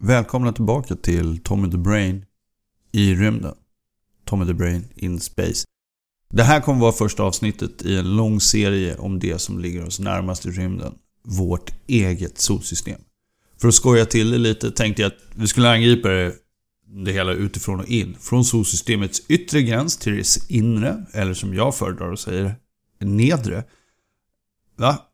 Välkomna 0.00 0.52
tillbaka 0.52 0.96
till 0.96 1.38
Tommy 1.38 1.70
the 1.70 1.78
Brain 1.78 2.24
i 2.92 3.14
rymden. 3.14 3.54
Tommy 4.24 4.46
the 4.46 4.54
Brain 4.54 4.84
in 4.96 5.20
Space. 5.20 5.64
Det 6.30 6.42
här 6.42 6.60
kommer 6.60 6.80
vara 6.80 6.92
första 6.92 7.22
avsnittet 7.22 7.82
i 7.82 7.96
en 7.96 8.16
lång 8.16 8.40
serie 8.40 8.96
om 8.96 9.18
det 9.18 9.38
som 9.38 9.58
ligger 9.58 9.86
oss 9.86 10.00
närmast 10.00 10.46
i 10.46 10.50
rymden. 10.50 10.94
Vårt 11.24 11.72
eget 11.86 12.38
solsystem. 12.38 13.00
För 13.60 13.68
att 13.68 13.74
skoja 13.74 14.06
till 14.06 14.30
det 14.30 14.38
lite 14.38 14.70
tänkte 14.70 15.02
jag 15.02 15.08
att 15.08 15.18
vi 15.34 15.46
skulle 15.46 15.70
angripa 15.70 16.08
det, 16.08 16.34
det 17.04 17.12
hela 17.12 17.32
utifrån 17.32 17.80
och 17.80 17.88
in. 17.88 18.16
Från 18.20 18.44
solsystemets 18.44 19.22
yttre 19.28 19.62
gräns 19.62 19.96
till 19.96 20.16
dess 20.16 20.50
inre, 20.50 21.06
eller 21.12 21.34
som 21.34 21.54
jag 21.54 21.74
föredrar 21.74 22.12
att 22.12 22.20
säga 22.20 22.42
det, 22.98 23.06
nedre. 23.06 23.64
Va? 24.76 25.05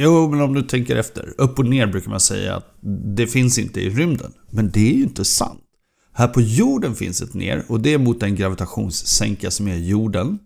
Jo, 0.00 0.30
men 0.30 0.40
om 0.40 0.54
du 0.54 0.62
tänker 0.62 0.96
efter. 0.96 1.34
Upp 1.38 1.58
och 1.58 1.64
ner 1.64 1.86
brukar 1.86 2.10
man 2.10 2.20
säga 2.20 2.56
att 2.56 2.74
det 3.16 3.26
finns 3.26 3.58
inte 3.58 3.80
i 3.80 3.90
rymden. 3.90 4.32
Men 4.50 4.70
det 4.70 4.90
är 4.90 4.94
ju 4.94 5.02
inte 5.02 5.24
sant. 5.24 5.60
Här 6.12 6.28
på 6.28 6.40
jorden 6.40 6.94
finns 6.94 7.22
ett 7.22 7.34
ner 7.34 7.64
och 7.68 7.80
det 7.80 7.94
är 7.94 7.98
mot 7.98 8.20
den 8.20 8.34
gravitationssänka 8.34 9.50
som 9.50 9.68
är 9.68 9.76
jorden. 9.76 10.38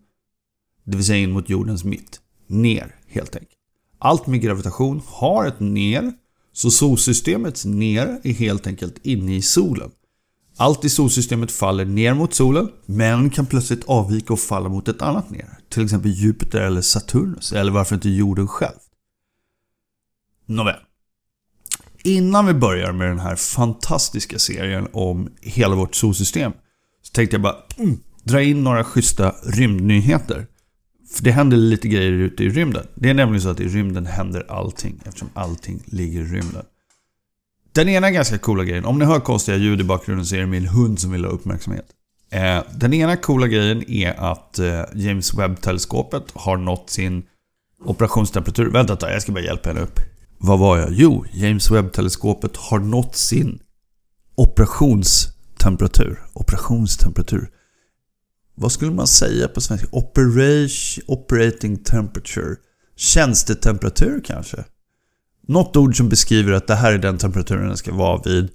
Det 0.83 0.97
vill 0.97 1.05
säga 1.05 1.17
in 1.17 1.31
mot 1.31 1.49
jordens 1.49 1.83
mitt. 1.83 2.19
Ner, 2.47 2.95
helt 3.07 3.35
enkelt. 3.35 3.57
Allt 3.99 4.27
med 4.27 4.41
gravitation 4.41 5.01
har 5.05 5.45
ett 5.45 5.59
ner. 5.59 6.13
Så 6.53 6.71
solsystemets 6.71 7.65
ner 7.65 8.19
är 8.23 8.33
helt 8.33 8.67
enkelt 8.67 8.97
inne 9.03 9.35
i 9.35 9.41
solen. 9.41 9.91
Allt 10.57 10.85
i 10.85 10.89
solsystemet 10.89 11.51
faller 11.51 11.85
ner 11.85 12.13
mot 12.13 12.33
solen, 12.33 12.69
men 12.85 13.29
kan 13.29 13.45
plötsligt 13.45 13.83
avvika 13.85 14.33
och 14.33 14.39
falla 14.39 14.69
mot 14.69 14.87
ett 14.87 15.01
annat 15.01 15.29
ner. 15.29 15.57
Till 15.69 15.83
exempel 15.83 16.11
Jupiter 16.11 16.61
eller 16.61 16.81
Saturnus, 16.81 17.53
eller 17.53 17.71
varför 17.71 17.95
inte 17.95 18.09
jorden 18.09 18.47
själv. 18.47 18.79
Nåväl. 20.45 20.79
Innan 22.03 22.45
vi 22.45 22.53
börjar 22.53 22.91
med 22.91 23.07
den 23.07 23.19
här 23.19 23.35
fantastiska 23.35 24.39
serien 24.39 24.87
om 24.93 25.29
hela 25.41 25.75
vårt 25.75 25.95
solsystem. 25.95 26.51
Så 27.01 27.11
tänkte 27.11 27.35
jag 27.35 27.41
bara 27.41 27.55
mm, 27.77 27.99
dra 28.23 28.41
in 28.41 28.63
några 28.63 28.83
schyssta 28.83 29.35
rymdnyheter. 29.43 30.47
För 31.13 31.23
det 31.23 31.31
händer 31.31 31.57
lite 31.57 31.87
grejer 31.87 32.11
ute 32.11 32.43
i 32.43 32.49
rymden. 32.49 32.87
Det 32.95 33.09
är 33.09 33.13
nämligen 33.13 33.41
så 33.41 33.49
att 33.49 33.59
i 33.59 33.67
rymden 33.67 34.05
händer 34.05 34.45
allting 34.49 35.01
eftersom 35.05 35.29
allting 35.33 35.83
ligger 35.85 36.21
i 36.21 36.23
rymden. 36.23 36.65
Den 37.71 37.89
ena 37.89 38.11
ganska 38.11 38.37
coola 38.37 38.63
grejen, 38.63 38.85
om 38.85 38.99
ni 38.99 39.05
hör 39.05 39.19
konstiga 39.19 39.57
ljud 39.57 39.81
i 39.81 39.83
bakgrunden 39.83 40.25
så 40.25 40.35
är 40.35 40.39
det 40.39 40.45
min 40.45 40.67
hund 40.67 40.99
som 40.99 41.11
vill 41.11 41.25
ha 41.25 41.31
uppmärksamhet. 41.31 41.85
Eh, 42.31 42.63
den 42.75 42.93
ena 42.93 43.15
coola 43.17 43.47
grejen 43.47 43.89
är 43.89 44.13
att 44.13 44.59
eh, 44.59 44.81
James 44.93 45.33
Webb-teleskopet 45.33 46.23
har 46.33 46.57
nått 46.57 46.89
sin 46.89 47.23
operationstemperatur. 47.85 48.69
Vänta 48.69 48.93
ett 48.93 48.99
tag, 48.99 49.11
jag 49.11 49.21
ska 49.21 49.31
bara 49.31 49.43
hjälpa 49.43 49.69
henne 49.69 49.81
upp. 49.81 49.99
Vad 50.45 50.59
var 50.59 50.77
jag? 50.77 50.89
Jo, 50.91 51.25
James 51.33 51.71
Webb-teleskopet 51.71 52.57
har 52.57 52.79
nått 52.79 53.15
sin 53.15 53.59
operationstemperatur. 54.35 56.23
Operationstemperatur. 56.33 57.49
Vad 58.55 58.71
skulle 58.71 58.91
man 58.91 59.07
säga 59.07 59.47
på 59.47 59.61
svenska? 59.61 59.87
Operation, 59.91 61.03
operating 61.07 61.77
temperature. 61.77 62.55
Tjänstetemperatur 62.95 64.21
kanske? 64.25 64.63
Något 65.47 65.77
ord 65.77 65.97
som 65.97 66.09
beskriver 66.09 66.51
att 66.51 66.67
det 66.67 66.75
här 66.75 66.93
är 66.93 66.97
den 66.97 67.17
temperaturen 67.17 67.67
den 67.67 67.77
ska 67.77 67.93
vara 67.93 68.21
vid 68.25 68.49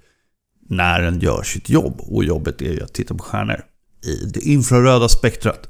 när 0.68 1.02
den 1.02 1.20
gör 1.20 1.42
sitt 1.42 1.68
jobb. 1.68 2.00
Och 2.00 2.24
jobbet 2.24 2.62
är 2.62 2.72
ju 2.72 2.82
att 2.82 2.94
titta 2.94 3.14
på 3.14 3.22
stjärnor. 3.22 3.64
I 4.04 4.14
det 4.24 4.40
infraröda 4.40 5.08
spektrat. 5.08 5.68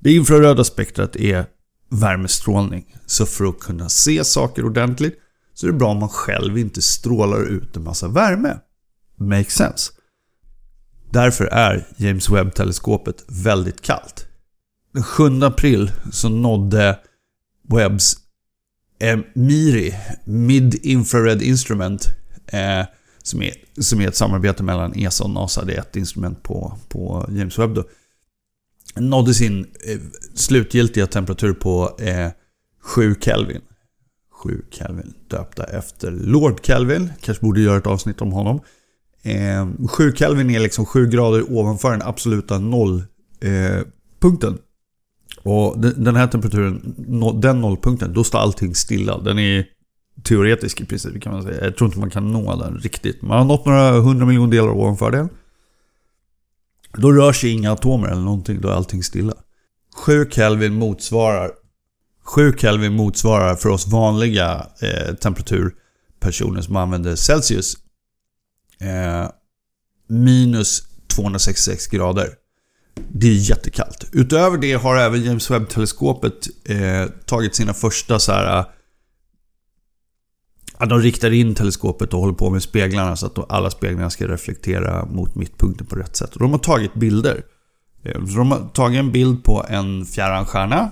Det 0.00 0.12
infraröda 0.12 0.64
spektrat 0.64 1.16
är 1.16 1.46
värmestrålning. 1.90 2.96
Så 3.06 3.26
för 3.26 3.44
att 3.44 3.58
kunna 3.58 3.88
se 3.88 4.24
saker 4.24 4.64
ordentligt 4.64 5.18
så 5.62 5.68
är 5.68 5.72
det 5.72 5.78
bra 5.78 5.90
om 5.90 5.98
man 5.98 6.08
själv 6.08 6.58
inte 6.58 6.82
strålar 6.82 7.44
ut 7.44 7.76
en 7.76 7.84
massa 7.84 8.08
värme. 8.08 8.58
Makes 9.16 9.54
sense. 9.54 9.92
Därför 11.10 11.44
är 11.44 11.86
James 11.96 12.30
Webb-teleskopet 12.30 13.24
väldigt 13.28 13.80
kallt. 13.80 14.26
Den 14.92 15.02
7 15.02 15.42
april 15.42 15.92
så 16.12 16.28
nådde 16.28 16.98
Webbs 17.68 18.16
eh, 19.00 19.18
MIRI, 19.34 19.94
Mid 20.24 20.74
Infrared 20.74 21.42
Instrument, 21.42 22.06
eh, 22.46 22.86
som, 23.22 23.42
är, 23.42 23.54
som 23.80 24.00
är 24.00 24.08
ett 24.08 24.16
samarbete 24.16 24.62
mellan 24.62 24.92
ESA 24.94 25.24
och 25.24 25.30
NASA. 25.30 25.64
Det 25.64 25.74
är 25.74 25.80
ett 25.80 25.96
instrument 25.96 26.42
på, 26.42 26.78
på 26.88 27.28
James 27.30 27.58
Webb 27.58 27.74
då. 27.74 27.84
Nådde 28.94 29.34
sin 29.34 29.60
eh, 29.60 30.00
slutgiltiga 30.34 31.06
temperatur 31.06 31.52
på 31.52 31.98
eh, 32.00 32.30
7 32.80 33.14
Kelvin. 33.20 33.60
7 34.42 34.62
Kelvin. 34.70 35.14
Döpta 35.28 35.64
efter 35.64 36.10
Lord 36.10 36.64
Kelvin. 36.66 37.12
Kanske 37.20 37.44
borde 37.44 37.60
göra 37.60 37.78
ett 37.78 37.86
avsnitt 37.86 38.20
om 38.20 38.32
honom. 38.32 38.60
Ehm, 39.22 39.88
7 39.88 40.12
Kelvin 40.12 40.50
är 40.50 40.60
liksom 40.60 40.86
7 40.86 41.06
grader 41.06 41.52
ovanför 41.52 41.90
den 41.90 42.02
absoluta 42.02 42.58
nollpunkten. 42.58 44.52
Eh, 44.52 44.54
Och 45.44 45.78
den 45.80 46.16
här 46.16 46.26
temperaturen, 46.26 46.94
den 47.40 47.60
nollpunkten, 47.60 48.12
då 48.12 48.24
står 48.24 48.38
allting 48.38 48.74
stilla. 48.74 49.18
Den 49.18 49.38
är 49.38 49.66
teoretisk 50.22 50.80
i 50.80 50.84
princip 50.84 51.22
kan 51.22 51.32
man 51.32 51.42
säga. 51.42 51.64
Jag 51.64 51.76
tror 51.76 51.88
inte 51.88 51.98
man 52.00 52.10
kan 52.10 52.32
nå 52.32 52.56
den 52.56 52.74
riktigt. 52.78 53.22
Man 53.22 53.38
har 53.38 53.44
nått 53.44 53.66
några 53.66 53.90
hundra 53.90 54.26
miljoner 54.26 54.50
delar 54.50 54.68
ovanför 54.68 55.10
den. 55.10 55.28
Då 56.96 57.12
rör 57.12 57.32
sig 57.32 57.50
inga 57.50 57.72
atomer 57.72 58.08
eller 58.08 58.20
någonting, 58.22 58.60
då 58.60 58.68
är 58.68 58.72
allting 58.72 59.02
stilla. 59.02 59.34
7 60.06 60.26
Kelvin 60.30 60.74
motsvarar 60.74 61.50
7 62.24 62.52
Kelvin 62.58 62.92
motsvarar 62.92 63.54
för 63.56 63.68
oss 63.68 63.86
vanliga 63.86 64.66
eh, 64.80 65.14
temperaturpersoner 65.14 66.62
som 66.62 66.76
använder 66.76 67.16
Celsius 67.16 67.76
eh, 68.80 69.30
minus 70.08 70.82
266 71.08 71.86
grader. 71.86 72.28
Det 73.08 73.26
är 73.26 73.50
jättekallt. 73.50 74.04
Utöver 74.12 74.58
det 74.58 74.72
har 74.72 74.96
även 74.96 75.24
James 75.24 75.50
Webb-teleskopet 75.50 76.48
eh, 76.64 77.10
tagit 77.26 77.54
sina 77.54 77.74
första 77.74 78.18
så 78.18 78.32
här... 78.32 78.58
Eh, 78.58 78.66
ja, 80.78 80.86
de 80.86 80.98
riktar 80.98 81.30
in 81.30 81.54
teleskopet 81.54 82.14
och 82.14 82.20
håller 82.20 82.34
på 82.34 82.50
med 82.50 82.62
speglarna 82.62 83.16
så 83.16 83.26
att 83.26 83.50
alla 83.50 83.70
speglarna 83.70 84.10
ska 84.10 84.28
reflektera 84.28 85.04
mot 85.04 85.34
mittpunkten 85.34 85.86
på 85.86 85.96
rätt 85.96 86.16
sätt. 86.16 86.34
Och 86.34 86.40
de 86.40 86.50
har 86.50 86.58
tagit 86.58 86.94
bilder. 86.94 87.42
Eh, 88.04 88.20
de 88.20 88.50
har 88.50 88.68
tagit 88.68 88.98
en 88.98 89.12
bild 89.12 89.44
på 89.44 89.66
en 89.68 90.04
fjärran 90.04 90.46
stjärna 90.46 90.90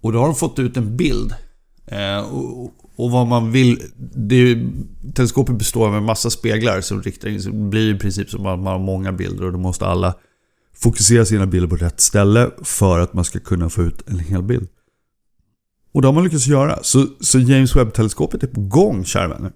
och 0.00 0.12
då 0.12 0.18
har 0.18 0.26
de 0.26 0.34
fått 0.34 0.58
ut 0.58 0.76
en 0.76 0.96
bild. 0.96 1.34
Eh, 1.86 2.18
och, 2.18 2.74
och, 2.96 3.10
vad 3.10 3.26
man 3.26 3.52
vill... 3.52 3.82
Det, 4.14 4.66
teleskopet 5.14 5.58
består 5.58 5.86
av 5.88 5.96
en 5.96 6.04
massa 6.04 6.30
speglar 6.30 6.80
som 6.80 7.02
riktar 7.02 7.28
in 7.28 7.42
sig. 7.42 7.52
Det 7.52 7.58
blir 7.58 7.94
i 7.94 7.98
princip 7.98 8.30
som 8.30 8.46
att 8.46 8.58
man 8.58 8.72
har 8.72 8.78
många 8.78 9.12
bilder 9.12 9.44
och 9.44 9.52
då 9.52 9.58
måste 9.58 9.86
alla 9.86 10.14
fokusera 10.76 11.24
sina 11.24 11.46
bilder 11.46 11.68
på 11.68 11.76
rätt 11.76 12.00
ställe 12.00 12.50
för 12.62 12.98
att 12.98 13.14
man 13.14 13.24
ska 13.24 13.38
kunna 13.40 13.70
få 13.70 13.82
ut 13.82 14.08
en 14.08 14.18
hel 14.18 14.42
bild. 14.42 14.68
Och 15.92 16.02
det 16.02 16.08
har 16.08 16.12
man 16.12 16.24
lyckats 16.24 16.46
göra. 16.46 16.78
Så, 16.82 17.06
så 17.20 17.38
James 17.38 17.76
Webb-teleskopet 17.76 18.42
är 18.42 18.46
på 18.46 18.60
gång, 18.60 19.04
kära 19.04 19.28
vänner. 19.28 19.52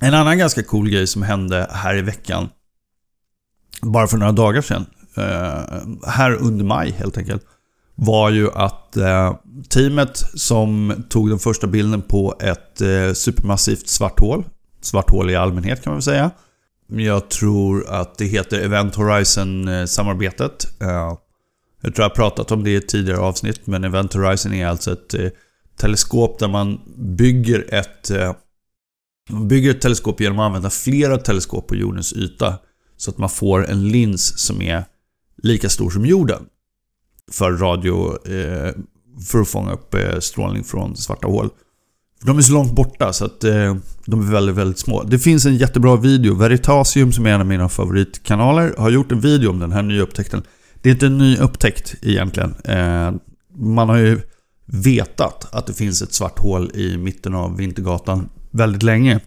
En 0.00 0.14
annan 0.14 0.38
ganska 0.38 0.62
cool 0.62 0.90
grej 0.90 1.06
som 1.06 1.22
hände 1.22 1.68
här 1.70 1.96
i 1.96 2.02
veckan. 2.02 2.48
Bara 3.82 4.06
för 4.06 4.18
några 4.18 4.32
dagar 4.32 4.62
sedan. 4.62 4.86
Eh, 5.16 6.08
här 6.10 6.32
under 6.32 6.64
maj 6.64 6.90
helt 6.90 7.18
enkelt 7.18 7.46
var 7.94 8.30
ju 8.30 8.50
att 8.50 8.96
eh, 8.96 9.36
teamet 9.68 10.16
som 10.34 11.04
tog 11.08 11.28
den 11.28 11.38
första 11.38 11.66
bilden 11.66 12.02
på 12.02 12.34
ett 12.40 12.80
eh, 12.80 13.12
supermassivt 13.12 13.88
svart 13.88 14.20
hål, 14.20 14.44
svart 14.80 15.10
hål 15.10 15.30
i 15.30 15.36
allmänhet 15.36 15.82
kan 15.82 15.90
man 15.90 15.96
väl 15.96 16.02
säga. 16.02 16.30
Jag 16.86 17.28
tror 17.28 17.86
att 17.88 18.18
det 18.18 18.24
heter 18.24 18.60
Event 18.60 18.94
Horizon-samarbetet. 18.94 20.80
Eh, 20.80 20.88
eh, 20.88 21.16
jag 21.80 21.94
tror 21.94 22.04
jag 22.04 22.10
har 22.10 22.14
pratat 22.14 22.52
om 22.52 22.64
det 22.64 22.70
i 22.70 22.76
ett 22.76 22.88
tidigare 22.88 23.18
avsnitt, 23.18 23.66
men 23.66 23.84
Event 23.84 24.14
Horizon 24.14 24.54
är 24.54 24.66
alltså 24.66 24.92
ett 24.92 25.14
eh, 25.14 25.28
teleskop 25.76 26.38
där 26.38 26.48
man 26.48 26.80
bygger 26.96 27.74
ett 27.74 28.10
eh, 28.10 28.34
man 29.30 29.48
bygger 29.48 29.70
ett 29.70 29.80
teleskop 29.80 30.20
genom 30.20 30.38
att 30.38 30.46
använda 30.46 30.70
flera 30.70 31.18
teleskop 31.18 31.66
på 31.66 31.76
jordens 31.76 32.12
yta. 32.12 32.58
Så 32.96 33.10
att 33.10 33.18
man 33.18 33.28
får 33.28 33.70
en 33.70 33.88
lins 33.88 34.38
som 34.38 34.62
är 34.62 34.84
lika 35.42 35.68
stor 35.68 35.90
som 35.90 36.06
jorden 36.06 36.46
för 37.32 37.52
radio 37.52 38.18
eh, 38.26 38.74
för 39.26 39.40
att 39.40 39.48
fånga 39.48 39.72
upp 39.72 39.94
eh, 39.94 40.18
strålning 40.18 40.64
från 40.64 40.96
svarta 40.96 41.26
hål. 41.26 41.50
De 42.24 42.38
är 42.38 42.42
så 42.42 42.52
långt 42.52 42.72
borta 42.72 43.12
så 43.12 43.24
att 43.24 43.44
eh, 43.44 43.76
de 44.06 44.20
är 44.20 44.32
väldigt, 44.32 44.56
väldigt 44.56 44.78
små. 44.78 45.02
Det 45.02 45.18
finns 45.18 45.46
en 45.46 45.56
jättebra 45.56 45.96
video. 45.96 46.34
Veritasium 46.34 47.12
som 47.12 47.26
är 47.26 47.30
en 47.30 47.40
av 47.40 47.46
mina 47.46 47.68
favoritkanaler 47.68 48.74
har 48.78 48.90
gjort 48.90 49.12
en 49.12 49.20
video 49.20 49.50
om 49.50 49.58
den 49.58 49.72
här 49.72 49.82
nya 49.82 50.02
upptäckten. 50.02 50.42
Det 50.82 50.88
är 50.88 50.92
inte 50.92 51.06
en 51.06 51.18
ny 51.18 51.36
upptäckt 51.36 51.94
egentligen. 52.02 52.54
Eh, 52.64 53.12
man 53.56 53.88
har 53.88 53.96
ju 53.96 54.20
vetat 54.66 55.54
att 55.54 55.66
det 55.66 55.72
finns 55.72 56.02
ett 56.02 56.12
svart 56.12 56.38
hål 56.38 56.70
i 56.74 56.98
mitten 56.98 57.34
av 57.34 57.56
Vintergatan 57.56 58.28
väldigt 58.50 58.82
länge. 58.82 59.20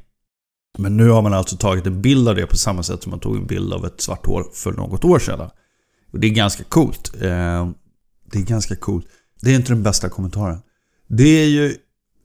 Men 0.78 0.98
nu 0.98 1.10
har 1.10 1.22
man 1.22 1.34
alltså 1.34 1.58
tagit 1.58 1.86
en 1.86 2.02
bild 2.02 2.30
av 2.30 2.36
det 2.36 2.46
på 2.46 2.58
samma 2.58 2.84
sätt 2.84 3.04
som 3.04 3.10
man 3.10 3.20
tog 3.20 3.36
en 3.36 3.48
bild 3.48 3.74
av 3.74 3.86
ett 3.86 4.02
svart 4.02 4.26
hål 4.26 4.44
för 4.54 4.72
något 4.72 5.06
år 5.06 5.20
sedan. 5.20 5.50
Och 6.12 6.20
det 6.20 6.28
är 6.28 6.32
ganska 6.32 6.64
coolt. 6.64 7.12
Eh, 7.22 7.70
det 8.32 8.40
är 8.40 8.44
ganska 8.44 8.76
coolt. 8.76 9.06
Det 9.42 9.52
är 9.52 9.56
inte 9.56 9.72
den 9.74 9.84
bästa 9.84 10.10
kommentaren. 10.10 10.58
Det 11.08 11.44
är 11.44 11.48
ju 11.48 11.76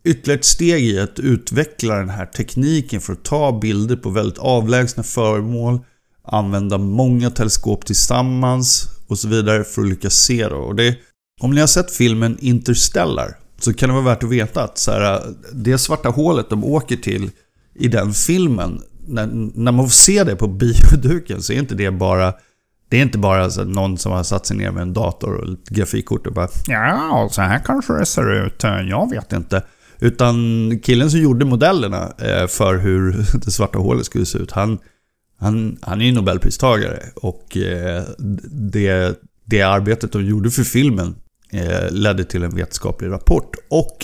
ytterligare 0.04 0.38
ett 0.38 0.44
steg 0.44 0.84
i 0.84 1.00
att 1.00 1.18
utveckla 1.18 1.96
den 1.96 2.08
här 2.08 2.26
tekniken 2.26 3.00
för 3.00 3.12
att 3.12 3.24
ta 3.24 3.58
bilder 3.58 3.96
på 3.96 4.10
väldigt 4.10 4.38
avlägsna 4.38 5.02
föremål, 5.02 5.80
använda 6.24 6.78
många 6.78 7.30
teleskop 7.30 7.86
tillsammans 7.86 8.88
och 9.06 9.18
så 9.18 9.28
vidare 9.28 9.64
för 9.64 9.82
att 9.82 9.88
lyckas 9.88 10.14
se 10.14 10.48
då. 10.48 10.56
Och 10.56 10.74
det, 10.74 10.96
om 11.40 11.54
ni 11.54 11.60
har 11.60 11.68
sett 11.68 11.90
filmen 11.90 12.38
Interstellar 12.40 13.36
så 13.60 13.74
kan 13.74 13.88
det 13.88 13.94
vara 13.94 14.04
värt 14.04 14.22
att 14.22 14.30
veta 14.30 14.62
att 14.62 14.78
så 14.78 14.90
här, 14.90 15.22
det 15.52 15.78
svarta 15.78 16.08
hålet 16.08 16.50
de 16.50 16.64
åker 16.64 16.96
till 16.96 17.30
i 17.74 17.88
den 17.88 18.12
filmen, 18.12 18.82
när, 19.06 19.26
när 19.54 19.72
man 19.72 19.84
får 19.84 19.94
se 19.94 20.24
det 20.24 20.36
på 20.36 20.48
bioduken 20.48 21.42
så 21.42 21.52
är 21.52 21.58
inte 21.58 21.74
det 21.74 21.90
bara 21.90 22.34
det 22.90 22.98
är 22.98 23.02
inte 23.02 23.18
bara 23.18 23.44
alltså 23.44 23.64
någon 23.64 23.98
som 23.98 24.12
har 24.12 24.22
satt 24.22 24.46
sig 24.46 24.56
ner 24.56 24.70
med 24.70 24.82
en 24.82 24.92
dator 24.92 25.34
och 25.34 25.52
ett 25.52 25.68
grafikkort 25.68 26.26
och 26.26 26.32
bara 26.32 26.48
Ja, 26.66 27.28
så 27.32 27.42
här 27.42 27.58
kanske 27.58 27.92
det 27.92 28.06
ser 28.06 28.46
ut. 28.46 28.64
Eh, 28.64 28.80
jag 28.80 29.10
vet 29.10 29.32
inte. 29.32 29.62
Utan 29.98 30.36
killen 30.82 31.10
som 31.10 31.20
gjorde 31.20 31.44
modellerna 31.44 32.12
eh, 32.18 32.46
för 32.46 32.78
hur 32.78 33.12
det 33.44 33.50
svarta 33.50 33.78
hålet 33.78 34.06
skulle 34.06 34.26
se 34.26 34.38
ut, 34.38 34.50
han, 34.50 34.78
han, 35.38 35.78
han 35.82 36.00
är 36.00 36.04
ju 36.04 36.12
Nobelpristagare. 36.12 37.02
Och 37.16 37.56
eh, 37.56 38.02
det, 38.50 39.20
det 39.44 39.62
arbetet 39.62 40.12
de 40.12 40.24
gjorde 40.24 40.50
för 40.50 40.62
filmen 40.62 41.14
ledde 41.90 42.24
till 42.24 42.42
en 42.42 42.54
vetenskaplig 42.54 43.10
rapport. 43.10 43.56
Och 43.70 43.98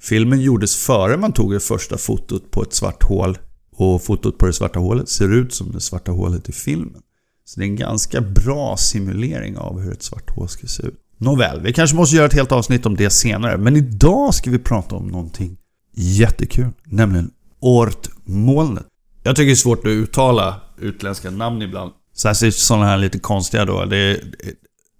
filmen 0.00 0.40
gjordes 0.40 0.76
före 0.86 1.16
man 1.16 1.32
tog 1.32 1.52
det 1.52 1.60
första 1.60 1.98
fotot 1.98 2.50
på 2.50 2.62
ett 2.62 2.74
svart 2.74 3.02
hål. 3.02 3.38
Och 3.76 4.02
fotot 4.02 4.38
på 4.38 4.46
det 4.46 4.52
svarta 4.52 4.78
hålet 4.78 5.08
ser 5.08 5.32
ut 5.32 5.54
som 5.54 5.72
det 5.72 5.80
svarta 5.80 6.12
hålet 6.12 6.48
i 6.48 6.52
filmen. 6.52 7.02
Så 7.48 7.60
det 7.60 7.66
är 7.66 7.68
en 7.68 7.76
ganska 7.76 8.20
bra 8.20 8.76
simulering 8.76 9.58
av 9.58 9.80
hur 9.80 9.92
ett 9.92 10.02
svart 10.02 10.30
hål 10.30 10.48
ska 10.48 10.66
se 10.66 10.82
ut. 10.82 10.94
Nåväl, 11.18 11.60
vi 11.60 11.72
kanske 11.72 11.96
måste 11.96 12.16
göra 12.16 12.26
ett 12.26 12.32
helt 12.32 12.52
avsnitt 12.52 12.86
om 12.86 12.96
det 12.96 13.10
senare. 13.10 13.58
Men 13.58 13.76
idag 13.76 14.34
ska 14.34 14.50
vi 14.50 14.58
prata 14.58 14.96
om 14.96 15.06
någonting 15.06 15.56
jättekul. 15.94 16.72
Nämligen 16.84 17.30
Ortmolnet. 17.60 18.86
Jag 19.22 19.36
tycker 19.36 19.46
det 19.46 19.52
är 19.52 19.54
svårt 19.54 19.78
att 19.78 19.90
uttala 19.90 20.60
utländska 20.78 21.30
namn 21.30 21.62
ibland. 21.62 21.92
Särskilt 22.16 22.56
sådana 22.56 22.86
här 22.86 22.96
lite 22.96 23.18
konstiga 23.18 23.64
då. 23.64 23.84
Det 23.84 23.96
är, 23.96 24.20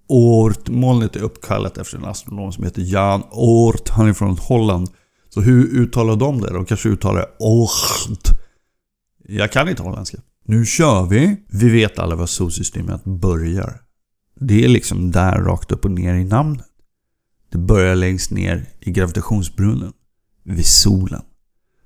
Oortmolnet 0.09 1.17
är 1.17 1.21
uppkallat 1.21 1.79
efter 1.79 1.97
en 1.97 2.05
astronom 2.05 2.53
som 2.53 2.65
heter 2.65 2.83
Jan 2.83 3.23
Oort. 3.31 3.89
Han 3.89 4.09
är 4.09 4.13
från 4.13 4.39
Holland. 4.39 4.91
Så 5.29 5.41
hur 5.41 5.67
uttalar 5.67 6.17
de 6.17 6.41
det? 6.41 6.53
De 6.53 6.65
kanske 6.65 6.89
uttalar 6.89 7.21
det 7.21 7.29
Oort. 7.39 8.29
Jag 9.29 9.53
kan 9.53 9.69
inte 9.69 9.83
holländska. 9.83 10.19
Nu 10.49 10.65
kör 10.65 11.07
vi! 11.07 11.37
Vi 11.49 11.69
vet 11.69 11.99
alla 11.99 12.17
var 12.17 12.27
solsystemet 12.27 13.05
börjar. 13.05 13.81
Det 14.41 14.65
är 14.65 14.69
liksom 14.69 15.11
där 15.11 15.43
rakt 15.43 15.73
upp 15.73 15.85
och 15.85 15.91
ner 15.91 16.15
i 16.15 16.25
namnet. 16.25 16.67
Det 17.53 17.59
börjar 17.59 17.95
längst 17.95 18.31
ner 18.31 18.69
i 18.81 18.91
gravitationsbrunnen. 18.91 19.93
Vid 20.45 20.67
solen. 20.67 21.23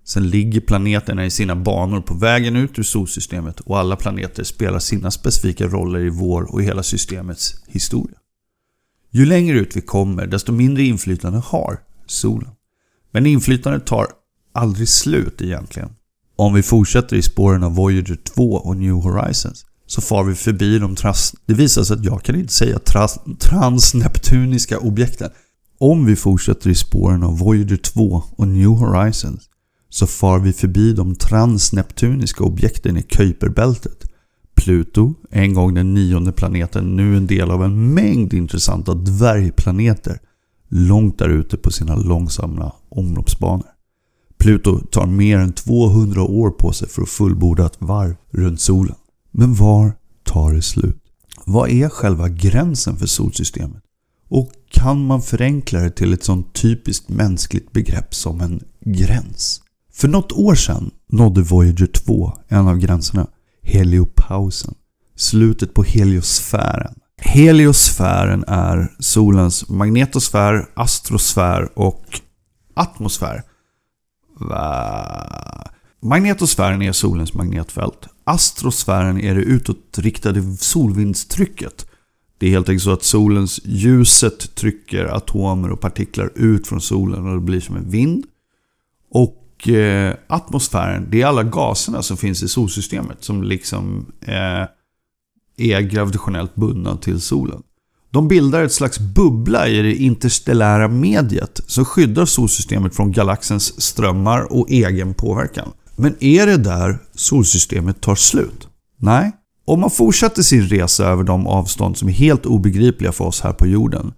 Sen 0.04 0.28
ligger 0.30 0.60
planeterna 0.60 1.26
i 1.26 1.30
sina 1.30 1.56
banor 1.56 2.00
på 2.00 2.14
vägen 2.14 2.56
ut 2.56 2.78
ur 2.78 2.82
solsystemet 2.82 3.60
och 3.60 3.78
alla 3.78 3.96
planeter 3.96 4.44
spelar 4.44 4.78
sina 4.78 5.10
specifika 5.10 5.66
roller 5.66 6.00
i 6.00 6.08
vår 6.08 6.52
och 6.52 6.62
hela 6.62 6.82
systemets 6.82 7.54
historia. 7.66 8.18
Ju 9.10 9.26
längre 9.26 9.58
ut 9.58 9.76
vi 9.76 9.80
kommer, 9.80 10.26
desto 10.26 10.52
mindre 10.52 10.82
inflytande 10.82 11.38
har 11.38 11.80
solen. 12.06 12.50
Men 13.10 13.26
inflytandet 13.26 13.86
tar 13.86 14.06
aldrig 14.52 14.88
slut 14.88 15.42
egentligen. 15.42 15.90
Om 16.40 16.54
vi 16.54 16.62
fortsätter 16.62 17.16
i 17.16 17.22
spåren 17.22 17.64
av 17.64 17.74
Voyager 17.74 18.16
2 18.16 18.52
och 18.52 18.76
New 18.76 18.92
Horizons 18.92 19.64
så 19.86 20.00
far 20.00 20.24
vi 20.24 20.34
förbi 20.34 20.78
de 20.78 20.96
trans... 20.96 21.34
Det 21.46 21.54
visar 21.54 21.82
sig 21.82 21.96
att 21.96 22.04
jag 22.04 22.22
kan 22.22 22.36
inte 22.36 22.52
säga 22.52 22.78
trans, 22.78 23.18
transneptuniska 23.38 24.78
objekten. 24.78 25.30
Om 25.78 26.06
vi 26.06 26.16
fortsätter 26.16 26.70
i 26.70 26.74
spåren 26.74 27.22
av 27.22 27.38
Voyager 27.38 27.76
2 27.76 28.22
och 28.36 28.48
New 28.48 28.68
Horizons 28.68 29.48
så 29.88 30.06
far 30.06 30.38
vi 30.38 30.52
förbi 30.52 30.92
de 30.92 31.14
transneptuniska 31.14 32.44
objekten 32.44 32.96
i 32.96 33.02
Kuiperbältet. 33.02 34.10
Pluto, 34.54 35.14
en 35.30 35.54
gång 35.54 35.74
den 35.74 35.94
nionde 35.94 36.32
planeten, 36.32 36.96
nu 36.96 37.16
en 37.16 37.26
del 37.26 37.50
av 37.50 37.64
en 37.64 37.94
mängd 37.94 38.34
intressanta 38.34 38.94
dvärgplaneter 38.94 40.18
långt 40.68 41.18
där 41.18 41.28
ute 41.28 41.56
på 41.56 41.70
sina 41.70 41.96
långsamma 41.96 42.72
omloppsbanor. 42.88 43.79
Pluto 44.40 44.80
tar 44.90 45.06
mer 45.06 45.38
än 45.38 45.52
200 45.52 46.22
år 46.22 46.50
på 46.50 46.72
sig 46.72 46.88
för 46.88 47.02
att 47.02 47.08
fullborda 47.08 47.66
ett 47.66 47.76
varv 47.78 48.16
runt 48.30 48.60
solen. 48.60 48.96
Men 49.30 49.54
var 49.54 49.92
tar 50.24 50.52
det 50.52 50.62
slut? 50.62 50.96
Vad 51.44 51.70
är 51.70 51.88
själva 51.88 52.28
gränsen 52.28 52.96
för 52.96 53.06
solsystemet? 53.06 53.82
Och 54.28 54.50
kan 54.70 55.06
man 55.06 55.22
förenkla 55.22 55.80
det 55.80 55.90
till 55.90 56.12
ett 56.12 56.24
sånt 56.24 56.54
typiskt 56.54 57.08
mänskligt 57.08 57.72
begrepp 57.72 58.14
som 58.14 58.40
en 58.40 58.62
gräns? 58.84 59.62
För 59.92 60.08
något 60.08 60.32
år 60.32 60.54
sedan 60.54 60.90
nådde 61.08 61.42
Voyager 61.42 61.86
2 61.86 62.32
en 62.48 62.68
av 62.68 62.78
gränserna, 62.78 63.26
heliopausen. 63.62 64.74
Slutet 65.16 65.74
på 65.74 65.82
heliosfären. 65.82 66.94
Heliosfären 67.22 68.44
är 68.48 68.92
solens 68.98 69.68
magnetosfär, 69.68 70.68
astrosfär 70.74 71.78
och 71.78 72.04
atmosfär. 72.74 73.42
Magnetosfären 76.02 76.82
är 76.82 76.92
solens 76.92 77.34
magnetfält. 77.34 78.08
Astrosfären 78.24 79.20
är 79.20 79.34
det 79.34 79.40
utåtriktade 79.40 80.56
solvindstrycket. 80.56 81.86
Det 82.38 82.46
är 82.46 82.50
helt 82.50 82.68
enkelt 82.68 82.84
så 82.84 82.92
att 82.92 83.02
solens 83.02 83.60
ljuset 83.64 84.54
trycker 84.54 85.04
atomer 85.04 85.70
och 85.70 85.80
partiklar 85.80 86.32
ut 86.34 86.66
från 86.66 86.80
solen 86.80 87.26
och 87.26 87.34
det 87.34 87.40
blir 87.40 87.60
som 87.60 87.76
en 87.76 87.90
vind. 87.90 88.24
Och 89.10 89.68
eh, 89.68 90.14
atmosfären, 90.26 91.06
det 91.10 91.22
är 91.22 91.26
alla 91.26 91.42
gaserna 91.42 92.02
som 92.02 92.16
finns 92.16 92.42
i 92.42 92.48
solsystemet 92.48 93.24
som 93.24 93.42
liksom 93.42 94.06
eh, 94.20 94.66
är 95.56 95.80
gravitationellt 95.80 96.54
bundna 96.54 96.96
till 96.96 97.20
solen. 97.20 97.62
De 98.12 98.28
bildar 98.28 98.62
ett 98.62 98.72
slags 98.72 98.98
bubbla 98.98 99.68
i 99.68 99.82
det 99.82 99.94
interstellära 99.94 100.88
mediet 100.88 101.60
som 101.66 101.84
skyddar 101.84 102.24
solsystemet 102.24 102.94
från 102.96 103.12
galaxens 103.12 103.82
strömmar 103.82 104.52
och 104.52 104.70
egen 104.70 105.14
påverkan. 105.14 105.68
Men 105.96 106.24
är 106.24 106.46
det 106.46 106.56
där 106.56 106.98
solsystemet 107.14 108.00
tar 108.00 108.14
slut? 108.14 108.68
Nej. 108.96 109.32
Om 109.64 109.80
man 109.80 109.90
fortsätter 109.90 110.42
sin 110.42 110.62
resa 110.62 111.04
över 111.04 111.24
de 111.24 111.46
avstånd 111.46 111.96
som 111.96 112.08
är 112.08 112.12
helt 112.12 112.46
obegripliga 112.46 113.12
för 113.12 113.24
oss 113.24 113.40
här 113.40 113.52
på 113.52 113.66
jorden, 113.66 114.12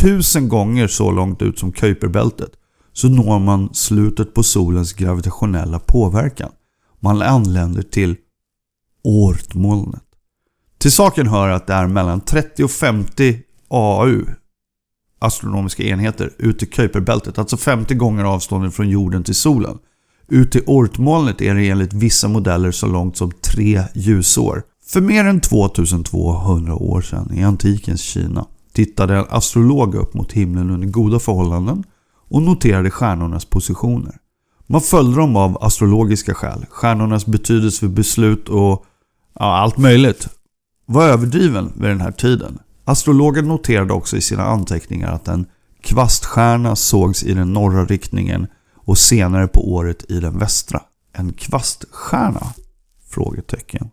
tusen 0.00 0.48
gånger 0.48 0.86
så 0.88 1.10
långt 1.10 1.42
ut 1.42 1.58
som 1.58 1.72
Kuiperbältet, 1.72 2.50
så 2.92 3.08
når 3.08 3.38
man 3.38 3.74
slutet 3.74 4.34
på 4.34 4.42
solens 4.42 4.92
gravitationella 4.92 5.78
påverkan. 5.78 6.50
Man 7.00 7.22
anländer 7.22 7.82
till 7.82 8.16
Oortmolnet. 9.04 10.02
Till 10.80 10.92
saken 10.92 11.26
hör 11.26 11.48
att 11.48 11.66
det 11.66 11.72
är 11.72 11.86
mellan 11.86 12.20
30 12.20 12.64
och 12.64 12.70
50 12.70 13.38
AU, 13.68 14.24
astronomiska 15.18 15.82
enheter, 15.82 16.30
ut 16.38 16.58
till 16.58 16.70
Kuiperbältet. 16.70 17.38
Alltså 17.38 17.56
50 17.56 17.94
gånger 17.94 18.24
avståndet 18.24 18.74
från 18.74 18.88
jorden 18.88 19.24
till 19.24 19.34
solen. 19.34 19.78
Ut 20.28 20.52
till 20.52 20.62
Ortmolnet 20.66 21.40
är 21.40 21.54
det 21.54 21.68
enligt 21.68 21.92
vissa 21.92 22.28
modeller 22.28 22.70
så 22.70 22.86
långt 22.86 23.16
som 23.16 23.30
3 23.30 23.82
ljusår. 23.94 24.62
För 24.86 25.00
mer 25.00 25.24
än 25.24 25.40
2200 25.40 26.74
år 26.74 27.00
sedan 27.00 27.32
i 27.34 27.42
antikens 27.42 28.00
Kina 28.00 28.46
tittade 28.72 29.16
en 29.16 29.26
astrolog 29.28 29.94
upp 29.94 30.14
mot 30.14 30.32
himlen 30.32 30.70
under 30.70 30.88
goda 30.88 31.18
förhållanden 31.18 31.84
och 32.28 32.42
noterade 32.42 32.90
stjärnornas 32.90 33.44
positioner. 33.44 34.16
Man 34.66 34.80
följde 34.80 35.20
dem 35.20 35.36
av 35.36 35.64
astrologiska 35.64 36.34
skäl. 36.34 36.66
Stjärnornas 36.70 37.26
betydelse 37.26 37.80
för 37.80 37.88
beslut 37.88 38.48
och 38.48 38.84
ja, 39.34 39.56
allt 39.56 39.78
möjligt 39.78 40.28
var 40.92 41.04
överdriven 41.04 41.72
vid 41.76 41.90
den 41.90 42.00
här 42.00 42.12
tiden. 42.12 42.58
Astrologen 42.84 43.48
noterade 43.48 43.92
också 43.92 44.16
i 44.16 44.20
sina 44.20 44.44
anteckningar 44.44 45.12
att 45.12 45.28
en 45.28 45.46
kvaststjärna 45.82 46.76
sågs 46.76 47.22
i 47.22 47.34
den 47.34 47.52
norra 47.52 47.84
riktningen 47.84 48.46
och 48.74 48.98
senare 48.98 49.48
på 49.48 49.72
året 49.72 50.10
i 50.10 50.20
den 50.20 50.38
västra. 50.38 50.82
En 51.12 51.32
kvaststjärna? 51.32 52.46
Frågetecken. 53.08 53.90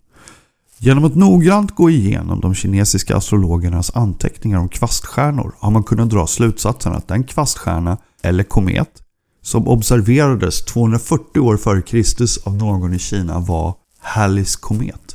Genom 0.78 1.06
att 1.06 1.16
noggrant 1.16 1.76
gå 1.76 1.90
igenom 1.90 2.42
de 2.42 2.54
kinesiska 2.54 3.16
astrologernas 3.18 3.96
anteckningar 3.96 4.60
om 4.60 4.70
kvaststjärnor 4.70 5.56
har 5.60 5.72
man 5.72 5.84
kunnat 5.84 6.10
dra 6.10 6.28
slutsatsen 6.28 6.94
att 6.94 7.08
den 7.08 7.24
kvaststjärna, 7.24 7.98
eller 8.22 8.44
komet, 8.44 9.02
som 9.42 9.68
observerades 9.68 10.66
240 10.66 11.40
år 11.40 11.58
före 11.58 11.82
Kristus 11.82 12.38
av 12.38 12.56
någon 12.56 12.94
i 12.94 13.00
Kina 13.00 13.40
var 13.40 13.76
Hallis 14.00 14.56
komet. 14.56 15.07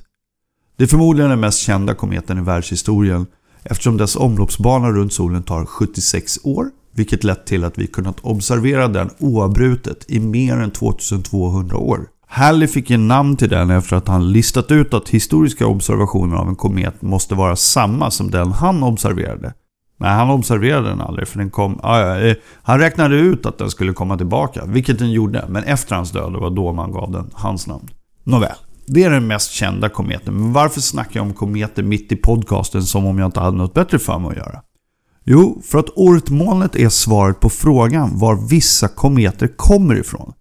Det 0.77 0.85
är 0.85 0.89
förmodligen 0.89 1.31
den 1.31 1.41
mest 1.41 1.59
kända 1.59 1.95
kometen 1.95 2.39
i 2.39 2.43
världshistorien 2.43 3.27
eftersom 3.63 3.97
dess 3.97 4.17
omloppsbana 4.17 4.91
runt 4.91 5.13
solen 5.13 5.43
tar 5.43 5.65
76 5.65 6.39
år 6.45 6.71
vilket 6.95 7.25
lett 7.25 7.47
till 7.47 7.65
att 7.65 7.79
vi 7.79 7.87
kunnat 7.87 8.21
observera 8.21 8.89
den 8.89 9.11
oavbrutet 9.19 10.05
i 10.09 10.21
mer 10.21 10.57
än 10.57 10.71
2200 10.71 11.77
år. 11.77 12.09
Halley 12.27 12.69
fick 12.69 12.91
ge 12.91 12.97
namn 12.97 13.37
till 13.37 13.49
den 13.49 13.71
efter 13.71 13.97
att 13.97 14.09
han 14.09 14.33
listat 14.33 14.71
ut 14.71 14.95
att 14.95 15.09
historiska 15.09 15.67
observationer 15.67 16.37
av 16.37 16.49
en 16.49 16.57
komet 16.57 17.03
måste 17.03 17.35
vara 17.35 17.57
samma 17.57 18.11
som 18.11 18.31
den 18.31 18.53
han 18.53 18.83
observerade. 18.83 19.55
Nej, 19.97 20.11
han 20.11 20.31
observerade 20.31 20.89
den 20.89 21.01
aldrig 21.01 21.29
för 21.29 21.39
den 21.39 21.51
kom... 21.51 21.81
Ah, 21.83 22.01
ja, 22.01 22.21
eh, 22.21 22.37
han 22.63 22.79
räknade 22.79 23.17
ut 23.17 23.47
att 23.47 23.59
den 23.59 23.71
skulle 23.71 23.93
komma 23.93 24.17
tillbaka, 24.17 24.65
vilket 24.67 24.99
den 24.99 25.13
gjorde. 25.13 25.45
Men 25.49 25.65
efter 25.65 25.97
hans 25.97 26.11
död 26.11 26.33
var 26.33 26.51
då 26.51 26.73
man 26.73 26.93
gav 26.93 27.11
den 27.11 27.31
hans 27.35 27.67
namn. 27.67 27.89
Nåväl. 28.25 28.57
Det 28.87 29.05
är 29.05 29.11
den 29.11 29.27
mest 29.27 29.51
kända 29.51 29.89
kometen. 29.89 30.35
Men 30.35 30.53
varför 30.53 30.81
snackar 30.81 31.21
jag 31.21 31.27
om 31.27 31.35
kometer 31.35 31.83
mitt 31.83 32.13
i 32.13 32.17
podcasten 32.17 32.83
som 32.83 33.07
om 33.07 33.19
jag 33.19 33.29
inte 33.29 33.41
hade 33.41 33.57
något 33.57 33.75
bättre 33.75 33.99
för 33.99 34.19
mig 34.19 34.31
att 34.31 34.37
göra? 34.37 34.63
Jo, 35.25 35.63
för 35.65 35.79
att 35.79 35.89
ortmolnet 35.89 36.77
är 36.77 36.89
svaret 36.89 37.41
på 37.41 37.51
frågan 37.51 38.19
var 38.19 38.49
vissa 38.49 38.89
kometer 38.89 39.47
kommer 39.47 39.95
ifrån. 39.95 40.33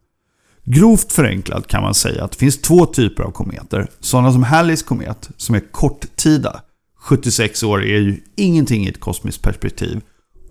Grovt 0.63 1.12
förenklat 1.12 1.67
kan 1.67 1.83
man 1.83 1.93
säga 1.93 2.24
att 2.24 2.31
det 2.31 2.38
finns 2.38 2.62
två 2.62 2.86
typer 2.86 3.24
av 3.24 3.31
kometer. 3.31 3.88
Sådana 4.00 4.31
som 4.31 4.43
Halleys 4.43 4.83
komet, 4.83 5.29
som 5.38 5.55
är 5.55 5.71
korttida. 5.71 6.62
76 7.00 7.63
år 7.63 7.83
är 7.83 8.00
ju 8.00 8.19
ingenting 8.36 8.86
i 8.86 8.89
ett 8.89 9.00
kosmiskt 9.00 9.41
perspektiv. 9.41 10.01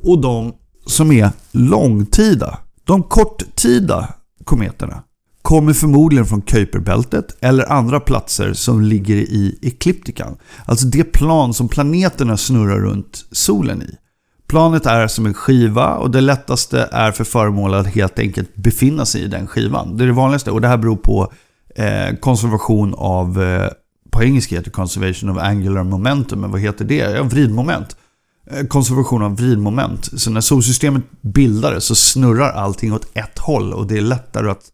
Och 0.02 0.20
de 0.20 0.52
som 0.86 1.12
är 1.12 1.30
långtida. 1.52 2.58
De 2.84 3.02
korttida 3.02 4.14
kometerna 4.44 5.02
kommer 5.42 5.72
förmodligen 5.72 6.26
från 6.26 6.42
Kuiperbältet 6.42 7.36
eller 7.40 7.72
andra 7.72 8.00
platser 8.00 8.52
som 8.52 8.82
ligger 8.82 9.16
i 9.16 9.58
ekliptikan. 9.62 10.36
Alltså 10.64 10.86
det 10.86 11.04
plan 11.04 11.54
som 11.54 11.68
planeterna 11.68 12.36
snurrar 12.36 12.78
runt 12.80 13.24
solen 13.32 13.82
i. 13.82 13.96
Planet 14.48 14.86
är 14.86 15.06
som 15.06 15.26
en 15.26 15.34
skiva 15.34 15.94
och 15.94 16.10
det 16.10 16.20
lättaste 16.20 16.88
är 16.92 17.12
för 17.12 17.24
föremål 17.24 17.74
att 17.74 17.86
helt 17.86 18.18
enkelt 18.18 18.56
befinna 18.56 19.06
sig 19.06 19.22
i 19.22 19.26
den 19.26 19.46
skivan. 19.46 19.96
Det 19.96 20.04
är 20.04 20.06
det 20.06 20.12
vanligaste 20.12 20.50
och 20.50 20.60
det 20.60 20.68
här 20.68 20.76
beror 20.76 20.96
på 20.96 21.32
eh, 21.76 22.16
konservation 22.20 22.94
av, 22.94 23.42
eh, 23.42 23.68
på 24.10 24.22
engelska 24.22 24.56
heter 24.56 24.70
conservation 24.70 25.30
of 25.30 25.38
angular 25.38 25.84
momentum, 25.84 26.40
men 26.40 26.50
vad 26.50 26.60
heter 26.60 26.84
det? 26.84 26.96
Ja, 26.96 27.22
vridmoment. 27.22 27.96
Eh, 28.50 28.66
konservation 28.66 29.22
av 29.22 29.36
vridmoment. 29.36 30.20
Så 30.20 30.30
när 30.30 30.40
solsystemet 30.40 31.02
bildades 31.20 31.84
så 31.84 31.94
snurrar 31.94 32.52
allting 32.52 32.92
åt 32.92 33.06
ett 33.14 33.38
håll 33.38 33.72
och 33.72 33.86
det 33.86 33.96
är 33.96 34.02
lättare 34.02 34.50
att 34.50 34.64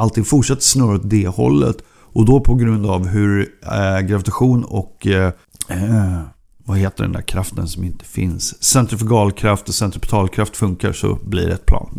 allting 0.00 0.24
fortsätter 0.24 0.62
snurra 0.62 0.94
åt 0.94 1.10
det 1.10 1.26
hållet. 1.26 1.76
Och 2.12 2.24
då 2.24 2.40
på 2.40 2.54
grund 2.54 2.86
av 2.86 3.06
hur 3.06 3.48
eh, 3.62 4.00
gravitation 4.00 4.64
och 4.64 5.06
eh, 5.06 5.32
eh, 5.68 6.20
vad 6.64 6.78
heter 6.78 7.02
den 7.02 7.12
där 7.12 7.22
kraften 7.22 7.68
som 7.68 7.84
inte 7.84 8.04
finns? 8.04 8.62
Centrifugalkraft 8.62 9.68
och 9.68 9.74
centripetalkraft 9.74 10.56
funkar 10.56 10.92
så 10.92 11.18
blir 11.24 11.46
det 11.46 11.52
ett 11.52 11.66
plan. 11.66 11.90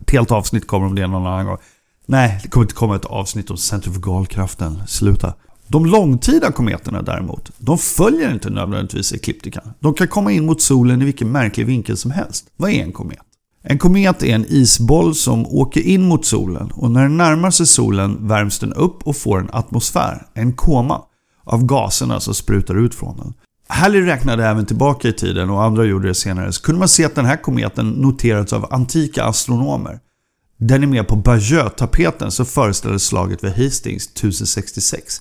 Ett 0.00 0.10
helt 0.10 0.30
avsnitt 0.30 0.66
kommer 0.66 0.86
om 0.86 0.94
det 0.94 1.06
någon 1.06 1.26
annan 1.26 1.46
gång. 1.46 1.58
Nej, 2.06 2.40
det 2.42 2.48
kommer 2.48 2.64
inte 2.64 2.74
komma 2.74 2.96
ett 2.96 3.04
avsnitt 3.04 3.50
om 3.50 3.56
centrifugalkraften. 3.56 4.82
Sluta. 4.86 5.34
De 5.66 5.86
långtida 5.86 6.52
kometerna 6.52 7.02
däremot, 7.02 7.50
de 7.58 7.78
följer 7.78 8.32
inte 8.32 8.50
nödvändigtvis 8.50 9.12
ekliptikan. 9.12 9.72
De 9.80 9.94
kan 9.94 10.08
komma 10.08 10.32
in 10.32 10.46
mot 10.46 10.62
solen 10.62 11.02
i 11.02 11.04
vilken 11.04 11.32
märklig 11.32 11.66
vinkel 11.66 11.96
som 11.96 12.10
helst. 12.10 12.46
Vad 12.56 12.70
är 12.70 12.82
en 12.82 12.92
komet? 12.92 13.18
En 13.62 13.78
komet 13.78 14.22
är 14.22 14.34
en 14.34 14.46
isboll 14.48 15.14
som 15.14 15.46
åker 15.46 15.80
in 15.80 16.02
mot 16.02 16.26
solen 16.26 16.70
och 16.70 16.90
när 16.90 17.02
den 17.02 17.16
närmar 17.16 17.50
sig 17.50 17.66
solen 17.66 18.28
värms 18.28 18.58
den 18.58 18.72
upp 18.72 19.02
och 19.02 19.16
får 19.16 19.40
en 19.40 19.50
atmosfär, 19.52 20.26
en 20.34 20.52
koma, 20.52 21.02
av 21.44 21.66
gaserna 21.66 22.20
som 22.20 22.34
sprutar 22.34 22.74
ut 22.84 22.94
från 22.94 23.16
den. 23.16 23.34
Halley 23.68 24.00
räknade 24.00 24.46
även 24.46 24.66
tillbaka 24.66 25.08
i 25.08 25.12
tiden 25.12 25.50
och 25.50 25.62
andra 25.62 25.84
gjorde 25.84 26.08
det 26.08 26.14
senare. 26.14 26.52
Så 26.52 26.62
kunde 26.62 26.78
man 26.78 26.88
se 26.88 27.04
att 27.04 27.14
den 27.14 27.24
här 27.24 27.42
kometen 27.42 27.88
noterats 27.88 28.52
av 28.52 28.66
antika 28.70 29.24
astronomer. 29.24 30.00
Den 30.58 30.82
är 30.82 30.86
med 30.86 31.08
på 31.08 31.16
Bajö-tapeten 31.16 32.30
som 32.30 32.46
föreställer 32.46 32.98
slaget 32.98 33.44
vid 33.44 33.52
Hastings 33.52 34.06
1066. 34.06 35.20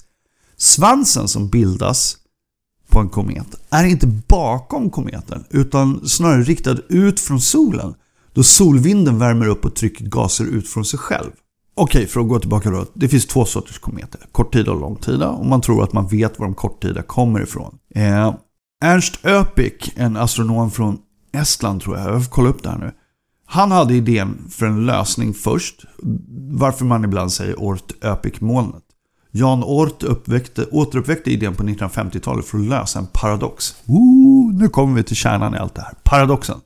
Svansen 0.58 1.28
som 1.28 1.50
bildas 1.50 2.18
på 2.90 3.00
en 3.00 3.10
komet 3.10 3.48
är 3.70 3.84
inte 3.84 4.08
bakom 4.08 4.90
kometen 4.90 5.44
utan 5.50 6.08
snarare 6.08 6.44
riktad 6.44 6.78
ut 6.90 7.20
från 7.20 7.42
solen 7.42 7.94
då 8.34 8.44
solvinden 8.44 9.20
värmer 9.20 9.48
upp 9.48 9.66
och 9.66 9.76
trycker 9.76 10.06
gaser 10.06 10.46
ut 10.46 10.68
från 10.70 10.86
sig 10.86 11.00
själv. 11.00 11.32
Okej, 11.76 12.08
för 12.08 12.22
att 12.22 12.28
gå 12.28 12.40
tillbaka 12.40 12.70
då. 12.70 12.86
Det 12.94 13.08
finns 13.08 13.26
två 13.26 13.46
sorters 13.46 13.80
kometer. 13.80 14.22
Korttida 14.32 14.72
och 14.72 14.80
långtida. 14.80 15.30
Och 15.30 15.46
man 15.46 15.62
tror 15.62 15.84
att 15.84 15.94
man 15.94 16.08
vet 16.08 16.40
var 16.40 16.46
de 16.46 16.56
korttida 16.56 17.02
kommer 17.02 17.42
ifrån. 17.42 17.78
Eh, 17.96 18.34
Ernst 18.84 19.26
Öpik, 19.26 19.94
en 19.96 20.18
astronom 20.18 20.72
från 20.72 20.98
Estland 21.34 21.82
tror 21.82 21.98
jag. 21.98 22.14
Jag 22.14 22.24
får 22.24 22.32
kolla 22.32 22.50
upp 22.50 22.64
det 22.64 22.70
här 22.70 22.78
nu. 22.78 22.92
Han 23.46 23.72
hade 23.72 23.94
idén 23.94 24.38
för 24.50 24.66
en 24.66 24.86
lösning 24.86 25.34
först. 25.34 25.86
Varför 26.52 26.86
man 26.86 27.04
ibland 27.04 27.32
säger 27.32 27.60
Ort 27.60 27.92
Öpik-molnet. 28.02 28.84
Jan 29.32 29.64
Ort 29.64 30.04
uppväckte, 30.04 30.66
återuppväckte 30.72 31.32
idén 31.32 31.56
på 31.56 31.64
1950-talet 31.64 32.46
för 32.46 32.58
att 32.58 32.64
lösa 32.64 33.00
en 33.00 33.08
paradox. 33.08 33.76
Ooh, 33.86 34.54
nu 34.54 34.70
kommer 34.70 34.96
vi 34.96 35.04
till 35.04 35.16
kärnan 35.16 35.56
i 35.56 35.58
allt 35.58 35.76
det 35.76 35.82
här. 35.82 35.94
Paradoxen. 36.04 36.60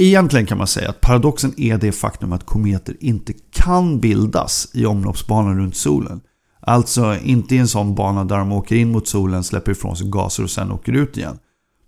Egentligen 0.00 0.46
kan 0.46 0.58
man 0.58 0.66
säga 0.66 0.88
att 0.88 1.00
paradoxen 1.00 1.54
är 1.56 1.78
det 1.78 1.92
faktum 1.92 2.32
att 2.32 2.46
kometer 2.46 2.96
inte 3.00 3.32
kan 3.50 4.00
bildas 4.00 4.68
i 4.72 4.86
omloppsbanan 4.86 5.58
runt 5.58 5.76
solen. 5.76 6.20
Alltså 6.60 7.16
inte 7.22 7.54
i 7.54 7.58
en 7.58 7.68
sån 7.68 7.94
bana 7.94 8.24
där 8.24 8.38
de 8.38 8.52
åker 8.52 8.76
in 8.76 8.92
mot 8.92 9.08
solen, 9.08 9.44
släpper 9.44 9.72
ifrån 9.72 9.96
sig 9.96 10.10
gaser 10.10 10.42
och 10.42 10.50
sen 10.50 10.72
åker 10.72 10.92
ut 10.92 11.16
igen. 11.16 11.38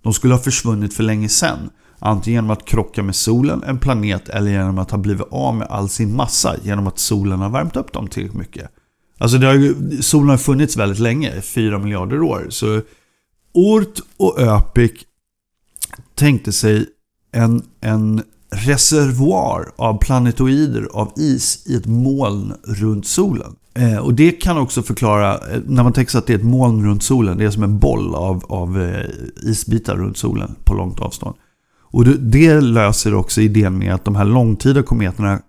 De 0.02 0.12
skulle 0.12 0.34
ha 0.34 0.40
försvunnit 0.40 0.94
för 0.94 1.02
länge 1.02 1.28
sedan. 1.28 1.70
Antingen 1.98 2.36
genom 2.36 2.50
att 2.50 2.64
krocka 2.64 3.02
med 3.02 3.14
solen, 3.16 3.62
en 3.62 3.78
planet, 3.78 4.28
eller 4.28 4.50
genom 4.50 4.78
att 4.78 4.90
ha 4.90 4.98
blivit 4.98 5.26
av 5.30 5.54
med 5.54 5.68
all 5.68 5.88
sin 5.88 6.16
massa 6.16 6.56
genom 6.62 6.86
att 6.86 6.98
solen 6.98 7.40
har 7.40 7.50
värmt 7.50 7.76
upp 7.76 7.92
dem 7.92 8.08
tillräckligt 8.08 8.38
mycket. 8.38 8.70
Alltså 9.18 9.38
det 9.38 9.46
har 9.46 9.54
ju, 9.54 9.74
solen 10.02 10.28
har 10.28 10.36
funnits 10.36 10.76
väldigt 10.76 10.98
länge, 10.98 11.40
4 11.40 11.78
miljarder 11.78 12.22
år. 12.22 12.46
Så 12.50 12.80
Ort 13.54 14.00
och 14.16 14.38
Öpik 14.38 15.04
tänkte 16.14 16.52
sig 16.52 16.86
en, 17.32 17.62
en 17.80 18.22
reservoar 18.50 19.72
av 19.76 19.98
planetoider 19.98 20.88
av 20.92 21.12
is 21.16 21.66
i 21.66 21.74
ett 21.76 21.86
moln 21.86 22.54
runt 22.64 23.06
solen. 23.06 23.56
Eh, 23.74 23.98
och 23.98 24.14
det 24.14 24.32
kan 24.32 24.58
också 24.58 24.82
förklara, 24.82 25.34
eh, 25.34 25.60
när 25.66 25.82
man 25.82 25.92
tänker 25.92 26.10
sig 26.10 26.18
att 26.18 26.26
det 26.26 26.32
är 26.32 26.38
ett 26.38 26.44
moln 26.44 26.84
runt 26.84 27.02
solen, 27.02 27.38
det 27.38 27.44
är 27.44 27.50
som 27.50 27.62
en 27.62 27.78
boll 27.78 28.14
av, 28.14 28.44
av 28.48 28.82
eh, 28.82 29.06
isbitar 29.42 29.96
runt 29.96 30.16
solen 30.16 30.54
på 30.64 30.74
långt 30.74 31.00
avstånd. 31.00 31.36
Och 31.92 32.04
det, 32.04 32.16
det 32.16 32.60
löser 32.60 33.14
också 33.14 33.40
idén 33.40 33.78
med 33.78 33.94
att 33.94 34.04
de 34.04 34.16
här 34.16 34.24
långtida 34.24 34.82
kometerna 34.82 35.40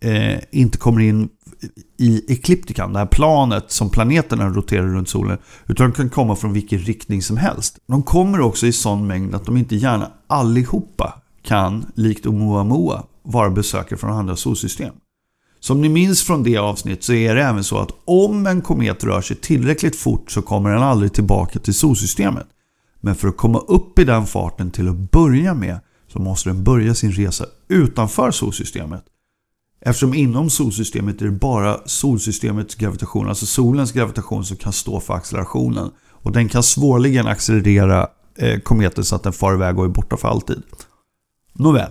eh, 0.00 0.38
inte 0.50 0.78
kommer 0.78 1.00
in 1.00 1.28
i 1.98 2.32
ekliptikan, 2.32 2.92
det 2.92 2.98
här 2.98 3.06
planet 3.06 3.70
som 3.70 3.90
planeterna 3.90 4.48
roterar 4.48 4.86
runt 4.86 5.08
solen. 5.08 5.38
Utan 5.66 5.90
de 5.90 5.96
kan 5.96 6.10
komma 6.10 6.36
från 6.36 6.52
vilken 6.52 6.78
riktning 6.78 7.22
som 7.22 7.36
helst. 7.36 7.78
De 7.86 8.02
kommer 8.02 8.40
också 8.40 8.66
i 8.66 8.72
sån 8.72 9.06
mängd 9.06 9.34
att 9.34 9.46
de 9.46 9.56
inte 9.56 9.76
gärna 9.76 10.10
allihopa 10.26 11.20
kan, 11.44 11.86
likt 11.94 12.26
Oumuamua, 12.26 13.04
vara 13.22 13.50
besökare 13.50 13.98
från 13.98 14.10
andra 14.10 14.36
solsystem. 14.36 14.94
Som 15.60 15.80
ni 15.80 15.88
minns 15.88 16.22
från 16.22 16.42
det 16.42 16.56
avsnitt 16.56 17.04
så 17.04 17.12
är 17.12 17.34
det 17.34 17.42
även 17.42 17.64
så 17.64 17.78
att 17.78 17.90
om 18.04 18.46
en 18.46 18.62
komet 18.62 19.04
rör 19.04 19.20
sig 19.20 19.36
tillräckligt 19.36 19.96
fort 19.96 20.30
så 20.30 20.42
kommer 20.42 20.70
den 20.70 20.82
aldrig 20.82 21.12
tillbaka 21.12 21.58
till 21.58 21.74
solsystemet. 21.74 22.46
Men 23.00 23.14
för 23.14 23.28
att 23.28 23.36
komma 23.36 23.58
upp 23.58 23.98
i 23.98 24.04
den 24.04 24.26
farten 24.26 24.70
till 24.70 24.88
att 24.88 25.10
börja 25.10 25.54
med 25.54 25.80
så 26.12 26.18
måste 26.18 26.48
den 26.48 26.64
börja 26.64 26.94
sin 26.94 27.12
resa 27.12 27.46
utanför 27.68 28.30
solsystemet. 28.30 29.04
Eftersom 29.80 30.14
inom 30.14 30.50
solsystemet 30.50 31.20
är 31.22 31.26
det 31.26 31.30
bara 31.30 31.78
solsystemets 31.86 32.74
gravitation, 32.74 33.28
alltså 33.28 33.46
solens 33.46 33.92
gravitation 33.92 34.44
som 34.44 34.56
kan 34.56 34.72
stå 34.72 35.00
för 35.00 35.14
accelerationen. 35.14 35.90
Och 36.10 36.32
den 36.32 36.48
kan 36.48 36.62
svårligen 36.62 37.26
accelerera 37.26 38.08
eh, 38.38 38.58
kometen 38.60 39.04
så 39.04 39.16
att 39.16 39.22
den 39.22 39.32
far 39.32 39.54
iväg 39.54 39.78
och 39.78 39.84
är 39.84 39.88
borta 39.88 40.16
för 40.16 40.28
alltid. 40.28 40.62
Nåväl. 41.58 41.90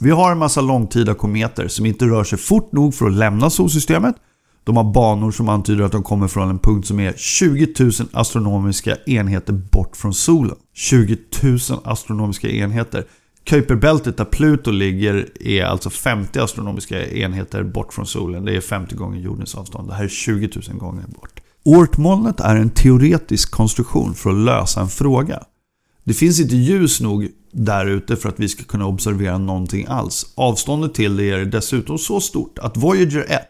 Vi 0.00 0.10
har 0.10 0.32
en 0.32 0.38
massa 0.38 0.60
långtida 0.60 1.14
kometer 1.14 1.68
som 1.68 1.86
inte 1.86 2.04
rör 2.04 2.24
sig 2.24 2.38
fort 2.38 2.72
nog 2.72 2.94
för 2.94 3.06
att 3.06 3.12
lämna 3.12 3.50
solsystemet. 3.50 4.16
De 4.64 4.76
har 4.76 4.92
banor 4.92 5.30
som 5.30 5.48
antyder 5.48 5.84
att 5.84 5.92
de 5.92 6.02
kommer 6.02 6.28
från 6.28 6.50
en 6.50 6.58
punkt 6.58 6.86
som 6.86 7.00
är 7.00 7.12
20 7.16 7.74
000 7.80 7.90
astronomiska 8.12 8.96
enheter 9.06 9.52
bort 9.52 9.96
från 9.96 10.14
solen. 10.14 10.56
20 10.74 11.16
000 11.42 11.58
astronomiska 11.84 12.48
enheter. 12.48 13.04
Kuiperbältet 13.44 14.16
där 14.16 14.24
Pluto 14.24 14.70
ligger 14.70 15.28
är 15.40 15.64
alltså 15.64 15.90
50 15.90 16.38
astronomiska 16.38 17.08
enheter 17.08 17.62
bort 17.62 17.92
från 17.92 18.06
solen. 18.06 18.44
Det 18.44 18.56
är 18.56 18.60
50 18.60 18.96
gånger 18.96 19.20
jordens 19.20 19.54
avstånd. 19.54 19.88
Det 19.88 19.94
här 19.94 20.04
är 20.04 20.08
20 20.08 20.50
000 20.68 20.78
gånger 20.78 21.04
bort. 21.06 21.40
Ortmolnet 21.64 22.40
är 22.40 22.56
en 22.56 22.70
teoretisk 22.70 23.50
konstruktion 23.50 24.14
för 24.14 24.30
att 24.30 24.36
lösa 24.36 24.80
en 24.80 24.88
fråga. 24.88 25.42
Det 26.04 26.14
finns 26.14 26.40
inte 26.40 26.56
ljus 26.56 27.00
nog 27.00 27.28
där 27.52 27.86
ute 27.86 28.16
för 28.16 28.28
att 28.28 28.40
vi 28.40 28.48
ska 28.48 28.64
kunna 28.64 28.86
observera 28.86 29.38
någonting 29.38 29.86
alls. 29.88 30.32
Avståndet 30.34 30.94
till 30.94 31.16
det 31.16 31.30
är 31.30 31.44
dessutom 31.44 31.98
så 31.98 32.20
stort 32.20 32.58
att 32.58 32.76
Voyager 32.76 33.26
1, 33.28 33.40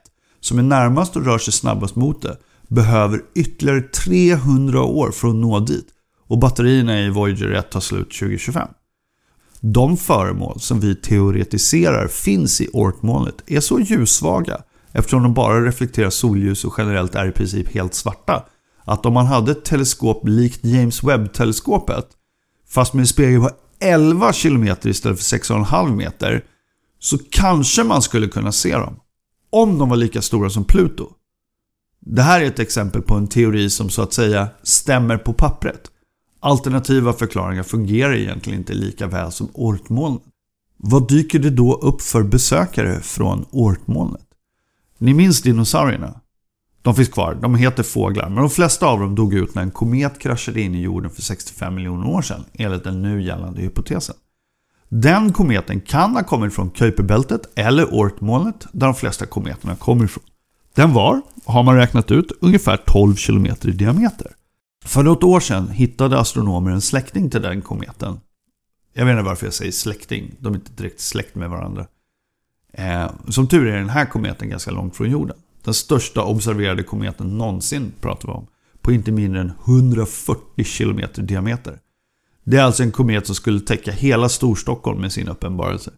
som 0.41 0.59
är 0.59 0.63
närmast 0.63 1.17
och 1.17 1.25
rör 1.25 1.39
sig 1.39 1.53
snabbast 1.53 1.97
mot 1.97 2.23
det, 2.23 2.37
behöver 2.69 3.21
ytterligare 3.35 3.81
300 3.81 4.83
år 4.83 5.11
för 5.11 5.29
att 5.29 5.35
nå 5.35 5.61
dit. 5.61 5.87
Och 6.27 6.39
batterierna 6.39 7.01
i 7.01 7.11
Voyager 7.11 7.51
1 7.51 7.71
tar 7.71 7.81
slut 7.81 8.11
2025. 8.11 8.69
De 9.61 9.97
föremål 9.97 10.61
som 10.61 10.81
vi 10.81 10.95
teoretiserar 10.95 12.09
finns 12.09 12.61
i 12.61 12.69
Oort-molnet 12.73 13.43
är 13.47 13.61
så 13.61 13.81
ljussvaga 13.81 14.61
eftersom 14.93 15.23
de 15.23 15.35
bara 15.35 15.67
reflekterar 15.67 16.11
solljus 16.11 16.65
och 16.65 16.75
generellt 16.79 17.15
är 17.15 17.29
i 17.29 17.33
princip 17.33 17.75
helt 17.75 17.95
svarta 17.95 18.45
att 18.85 19.07
om 19.07 19.13
man 19.13 19.27
hade 19.27 19.53
ett 19.53 19.65
teleskop 19.65 20.29
likt 20.29 20.65
James 20.65 21.03
Webb-teleskopet 21.03 22.07
fast 22.75 22.95
med 22.95 23.01
en 23.01 23.07
spegel 23.07 23.41
på 23.41 23.51
11 23.81 24.33
km 24.33 24.65
istället 24.83 25.23
för 25.23 25.39
6,5 25.39 25.97
meter 25.97 26.45
så 26.99 27.19
kanske 27.31 27.85
man 27.85 28.03
skulle 28.03 28.29
kunna 28.29 28.53
se 28.53 28.77
dem. 28.77 29.01
Om 29.51 29.79
de 29.79 29.89
var 29.89 29.97
lika 29.97 30.23
stora 30.23 30.51
som 30.51 30.65
Pluto. 30.65 31.09
Det 32.01 32.23
här 32.23 32.41
är 32.41 32.45
ett 32.45 32.59
exempel 32.59 33.03
på 33.03 33.15
en 33.15 33.27
teori 33.27 33.71
som 33.71 33.91
så 33.91 34.03
att 34.03 34.13
säga 34.13 34.49
stämmer 34.63 35.17
på 35.17 35.33
pappret. 35.33 35.91
Alternativa 36.41 37.13
förklaringar 37.13 37.63
fungerar 37.63 38.15
egentligen 38.15 38.59
inte 38.59 38.75
lika 38.75 39.07
väl 39.07 39.33
som 39.33 39.49
Oortmolnet. 39.53 40.23
Vad 40.77 41.09
dyker 41.09 41.39
det 41.39 41.51
då 41.51 41.75
upp 41.75 42.03
för 42.03 42.23
besökare 42.23 43.01
från 43.01 43.45
Oortmolnet? 43.51 44.27
Ni 44.99 45.15
minns 45.15 45.43
dinosaurierna? 45.43 46.21
De 46.83 46.95
finns 46.95 47.09
kvar, 47.09 47.35
de 47.35 47.55
heter 47.55 47.83
fåglar, 47.83 48.29
men 48.29 48.37
de 48.37 48.51
flesta 48.51 48.87
av 48.87 49.01
dem 49.01 49.15
dog 49.15 49.35
ut 49.35 49.55
när 49.55 49.63
en 49.63 49.71
komet 49.71 50.19
kraschade 50.19 50.61
in 50.61 50.75
i 50.75 50.83
jorden 50.83 51.11
för 51.11 51.23
65 51.23 51.75
miljoner 51.75 52.07
år 52.07 52.23
sedan, 52.23 52.45
enligt 52.53 52.85
den 52.85 53.03
nu 53.03 53.23
gällande 53.23 53.61
hypotesen. 53.63 54.15
Den 54.89 55.33
kometen 55.33 55.81
kan 55.81 56.17
ha 56.17 56.25
kommit 56.25 56.55
från 56.55 56.71
Kuiperbältet 56.71 57.41
eller 57.55 57.95
Oortmolnet, 57.95 58.67
där 58.73 58.87
de 58.87 58.95
flesta 58.95 59.27
kometerna 59.27 59.77
kommer 59.77 60.05
ifrån. 60.05 60.25
Den 60.75 60.93
var, 60.93 61.23
har 61.45 61.63
man 61.63 61.77
räknat 61.77 62.11
ut, 62.11 62.33
ungefär 62.41 62.77
12 62.77 63.15
km 63.17 63.47
i 63.47 63.71
diameter. 63.71 64.33
För 64.85 65.03
något 65.03 65.23
år 65.23 65.41
sedan 65.41 65.69
hittade 65.69 66.19
astronomer 66.19 66.71
en 66.71 66.81
släkting 66.81 67.31
till 67.31 67.43
den 67.43 67.63
kometen. 67.63 68.21
Jag 68.93 69.05
vet 69.05 69.13
inte 69.13 69.23
varför 69.23 69.47
jag 69.47 69.55
säger 69.55 69.73
släkting, 69.73 70.35
de 70.39 70.53
är 70.53 70.57
inte 70.57 70.73
direkt 70.73 71.01
släkt 71.01 71.35
med 71.35 71.51
varandra. 71.51 71.87
Eh, 72.73 73.11
som 73.29 73.47
tur 73.47 73.67
är 73.67 73.79
den 73.79 73.89
här 73.89 74.07
kometen 74.07 74.49
ganska 74.51 74.71
långt 74.71 74.97
från 74.97 75.11
jorden. 75.11 75.37
Den 75.65 75.75
största 75.75 76.25
observerade 76.25 76.83
kometen 76.83 77.39
någonsin 77.39 77.93
pratar 78.01 78.29
vi 78.29 78.35
om. 78.35 78.47
På 78.81 78.93
inte 78.93 79.13
mindre 79.13 79.41
än 79.41 79.53
140 79.67 80.65
km 80.79 81.01
diameter. 81.17 81.79
Det 82.45 82.57
är 82.57 82.63
alltså 82.63 82.83
en 82.83 82.93
komet 82.93 83.27
som 83.27 83.35
skulle 83.35 83.61
täcka 83.61 83.93
hela 83.93 84.29
Storstockholm 84.29 85.01
med 85.01 85.13
sin 85.13 85.29
uppenbarelse. 85.29 85.91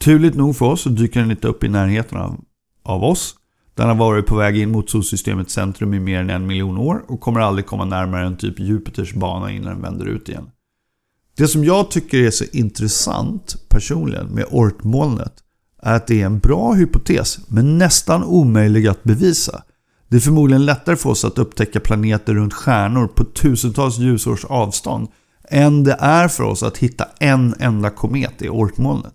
Turligt 0.00 0.36
nog 0.36 0.56
för 0.56 0.66
oss 0.66 0.80
så 0.80 0.88
dyker 0.88 1.20
den 1.20 1.30
inte 1.30 1.48
upp 1.48 1.64
i 1.64 1.68
närheten 1.68 2.18
av, 2.18 2.40
av 2.82 3.04
oss. 3.04 3.34
Den 3.74 3.88
har 3.88 3.94
varit 3.94 4.26
på 4.26 4.36
väg 4.36 4.58
in 4.58 4.70
mot 4.70 4.90
solsystemets 4.90 5.54
centrum 5.54 5.94
i 5.94 6.00
mer 6.00 6.20
än 6.20 6.30
en 6.30 6.46
miljon 6.46 6.78
år 6.78 7.04
och 7.08 7.20
kommer 7.20 7.40
aldrig 7.40 7.66
komma 7.66 7.84
närmare 7.84 8.26
än 8.26 8.36
typ 8.36 8.60
Jupiters 8.60 9.14
bana 9.14 9.50
innan 9.50 9.72
den 9.72 9.82
vänder 9.82 10.06
ut 10.06 10.28
igen. 10.28 10.50
Det 11.36 11.48
som 11.48 11.64
jag 11.64 11.90
tycker 11.90 12.18
är 12.18 12.30
så 12.30 12.44
intressant 12.52 13.56
personligen 13.68 14.26
med 14.26 14.44
Ortmolnet 14.50 15.32
är 15.82 15.94
att 15.94 16.06
det 16.06 16.22
är 16.22 16.26
en 16.26 16.38
bra 16.38 16.72
hypotes, 16.72 17.38
men 17.48 17.78
nästan 17.78 18.24
omöjlig 18.24 18.86
att 18.86 19.04
bevisa. 19.04 19.62
Det 20.08 20.16
är 20.16 20.20
förmodligen 20.20 20.66
lättare 20.66 20.96
för 20.96 21.10
oss 21.10 21.24
att 21.24 21.38
upptäcka 21.38 21.80
planeter 21.80 22.34
runt 22.34 22.54
stjärnor 22.54 23.06
på 23.06 23.24
tusentals 23.24 23.98
ljusårs 23.98 24.44
avstånd 24.44 25.08
än 25.48 25.84
det 25.84 25.96
är 26.00 26.28
för 26.28 26.44
oss 26.44 26.62
att 26.62 26.78
hitta 26.78 27.08
en 27.18 27.54
enda 27.58 27.90
komet 27.90 28.42
i 28.42 28.48
Oortmolnet. 28.48 29.14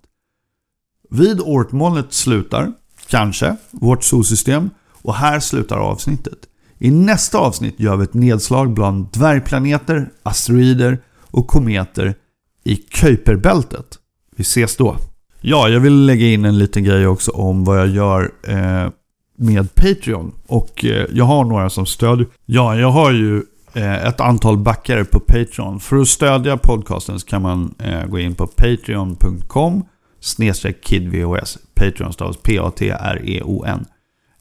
Vid 1.10 1.40
Oortmolnet 1.40 2.14
slutar, 2.14 2.72
kanske, 3.08 3.56
vårt 3.72 4.04
solsystem 4.04 4.70
och 5.02 5.16
här 5.16 5.40
slutar 5.40 5.78
avsnittet. 5.78 6.40
I 6.78 6.92
nästa 6.92 7.38
avsnitt 7.38 7.80
gör 7.80 7.98
vi 7.98 8.04
ett 8.04 8.14
nedslag 8.14 8.74
bland 8.74 9.08
dvärgplaneter, 9.12 10.10
asteroider 10.24 11.00
och 11.32 11.48
kometer 11.48 12.16
i 12.64 12.76
Kuiperbältet. 12.76 14.00
Vi 14.36 14.42
ses 14.42 14.76
då! 14.76 15.11
Ja, 15.42 15.70
jag 15.70 15.80
vill 15.80 16.06
lägga 16.06 16.28
in 16.28 16.46
en 16.46 16.58
liten 16.58 16.84
grej 16.84 17.08
också 17.08 17.32
om 17.32 17.64
vad 17.64 17.80
jag 17.80 17.88
gör 17.88 18.32
eh, 18.48 18.90
med 19.38 19.76
Patreon. 19.76 20.32
Och 20.48 20.86
eh, 20.86 21.06
jag 21.14 21.26
har 21.26 21.46
några 21.46 21.70
som 21.70 21.86
stödjer. 21.86 22.28
Ja, 22.46 22.76
jag 22.76 22.92
har 22.92 23.12
ju 23.12 23.44
eh, 23.74 24.08
ett 24.08 24.22
antal 24.22 24.58
backare 24.58 25.06
på 25.06 25.20
Patreon. 25.20 25.80
För 25.80 25.98
att 25.98 26.08
stödja 26.08 26.58
podcasten 26.58 27.20
så 27.20 27.28
kan 27.28 27.42
man 27.42 27.76
eh, 27.80 28.06
gå 28.06 28.20
in 28.20 28.36
på 28.36 28.48
patreon.com 28.48 29.84
snedstreck 30.20 30.86
KidVHS 30.86 31.58
Patreon 31.74 32.14
stavas 32.14 32.38
P-A-T-R-E-O-N. 32.38 33.86